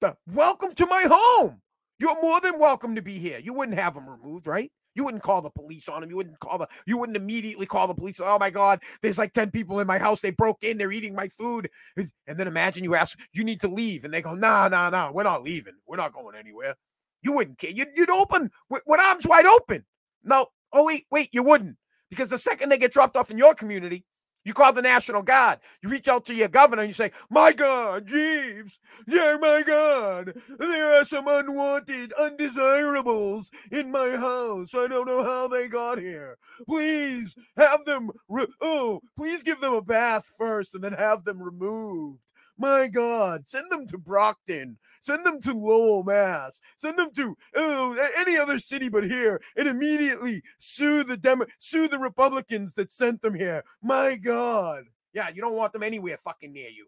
the 0.00 0.16
welcome 0.32 0.74
to 0.74 0.86
my 0.86 1.04
home. 1.08 1.60
You're 1.98 2.20
more 2.20 2.40
than 2.40 2.58
welcome 2.58 2.94
to 2.94 3.02
be 3.02 3.18
here. 3.18 3.38
You 3.38 3.54
wouldn't 3.54 3.78
have 3.78 3.94
them 3.94 4.08
removed, 4.08 4.46
right? 4.46 4.70
You 4.96 5.04
wouldn't 5.04 5.22
call 5.22 5.42
the 5.42 5.50
police 5.50 5.88
on 5.88 6.00
them. 6.00 6.08
You 6.08 6.16
wouldn't 6.16 6.38
call 6.40 6.56
the 6.56 6.66
you 6.86 6.96
wouldn't 6.96 7.16
immediately 7.16 7.66
call 7.66 7.86
the 7.86 7.94
police. 7.94 8.18
Oh 8.18 8.38
my 8.38 8.48
God, 8.48 8.80
there's 9.02 9.18
like 9.18 9.34
10 9.34 9.50
people 9.50 9.78
in 9.78 9.86
my 9.86 9.98
house. 9.98 10.20
They 10.20 10.30
broke 10.30 10.64
in, 10.64 10.78
they're 10.78 10.90
eating 10.90 11.14
my 11.14 11.28
food. 11.28 11.68
And 11.96 12.10
then 12.26 12.48
imagine 12.48 12.82
you 12.82 12.94
ask, 12.94 13.18
you 13.32 13.44
need 13.44 13.60
to 13.60 13.68
leave. 13.68 14.04
And 14.04 14.12
they 14.12 14.22
go, 14.22 14.34
nah, 14.34 14.68
nah, 14.68 14.88
nah, 14.88 15.12
we're 15.12 15.22
not 15.22 15.44
leaving. 15.44 15.74
We're 15.86 15.98
not 15.98 16.14
going 16.14 16.34
anywhere. 16.34 16.74
You 17.22 17.34
wouldn't 17.34 17.58
care. 17.58 17.70
You'd, 17.70 17.88
you'd 17.94 18.10
open 18.10 18.50
with, 18.70 18.82
with 18.86 19.00
arms 19.00 19.26
wide 19.26 19.44
open. 19.46 19.84
No, 20.24 20.46
oh 20.72 20.86
wait, 20.86 21.04
wait, 21.10 21.28
you 21.32 21.42
wouldn't. 21.42 21.76
Because 22.08 22.30
the 22.30 22.38
second 22.38 22.70
they 22.70 22.78
get 22.78 22.92
dropped 22.92 23.16
off 23.16 23.30
in 23.30 23.36
your 23.36 23.54
community, 23.54 24.04
you 24.46 24.54
call 24.54 24.72
the 24.72 24.82
National 24.82 25.22
Guard. 25.22 25.58
You 25.82 25.90
reach 25.90 26.08
out 26.08 26.24
to 26.26 26.34
your 26.34 26.48
governor 26.48 26.82
and 26.82 26.90
you 26.90 26.94
say, 26.94 27.10
My 27.30 27.52
God, 27.52 28.06
Jeeves, 28.06 28.80
yeah, 29.08 29.36
my 29.40 29.62
God, 29.66 30.34
there 30.58 31.00
are 31.00 31.04
some 31.04 31.28
unwanted 31.28 32.14
undesirables 32.14 33.50
in 33.72 33.90
my 33.90 34.10
house. 34.16 34.74
I 34.74 34.86
don't 34.86 35.08
know 35.08 35.24
how 35.24 35.48
they 35.48 35.68
got 35.68 35.98
here. 35.98 36.38
Please 36.66 37.36
have 37.58 37.84
them, 37.86 38.10
re- 38.28 38.46
oh, 38.62 39.02
please 39.18 39.42
give 39.42 39.60
them 39.60 39.74
a 39.74 39.82
bath 39.82 40.32
first 40.38 40.76
and 40.76 40.84
then 40.84 40.94
have 40.94 41.24
them 41.24 41.42
removed. 41.42 42.20
My 42.58 42.88
God, 42.88 43.46
send 43.46 43.70
them 43.70 43.86
to 43.88 43.98
Brockton. 43.98 44.78
Send 45.00 45.24
them 45.24 45.40
to 45.42 45.52
Lowell, 45.52 46.02
Mass. 46.04 46.60
Send 46.76 46.98
them 46.98 47.10
to 47.14 47.36
oh, 47.54 48.08
any 48.18 48.36
other 48.36 48.58
city 48.58 48.88
but 48.88 49.04
here, 49.04 49.40
and 49.56 49.68
immediately 49.68 50.42
sue 50.58 51.04
the 51.04 51.16
Demo- 51.16 51.46
sue 51.58 51.86
the 51.86 51.98
Republicans 51.98 52.74
that 52.74 52.90
sent 52.90 53.20
them 53.22 53.34
here. 53.34 53.62
My 53.82 54.16
God, 54.16 54.84
yeah, 55.12 55.28
you 55.28 55.42
don't 55.42 55.56
want 55.56 55.72
them 55.72 55.82
anywhere 55.82 56.18
fucking 56.24 56.52
near 56.52 56.70
you, 56.70 56.86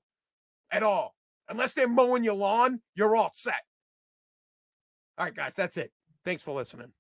at 0.71 0.83
all. 0.83 1.15
Unless 1.49 1.75
they're 1.75 1.89
mowing 1.89 2.25
your 2.25 2.35
lawn, 2.35 2.81
you're 2.95 3.17
all 3.17 3.31
set. 3.33 3.63
All 5.17 5.25
right, 5.27 5.35
guys, 5.35 5.55
that's 5.55 5.77
it. 5.77 5.93
Thanks 6.25 6.43
for 6.43 6.55
listening. 6.55 6.93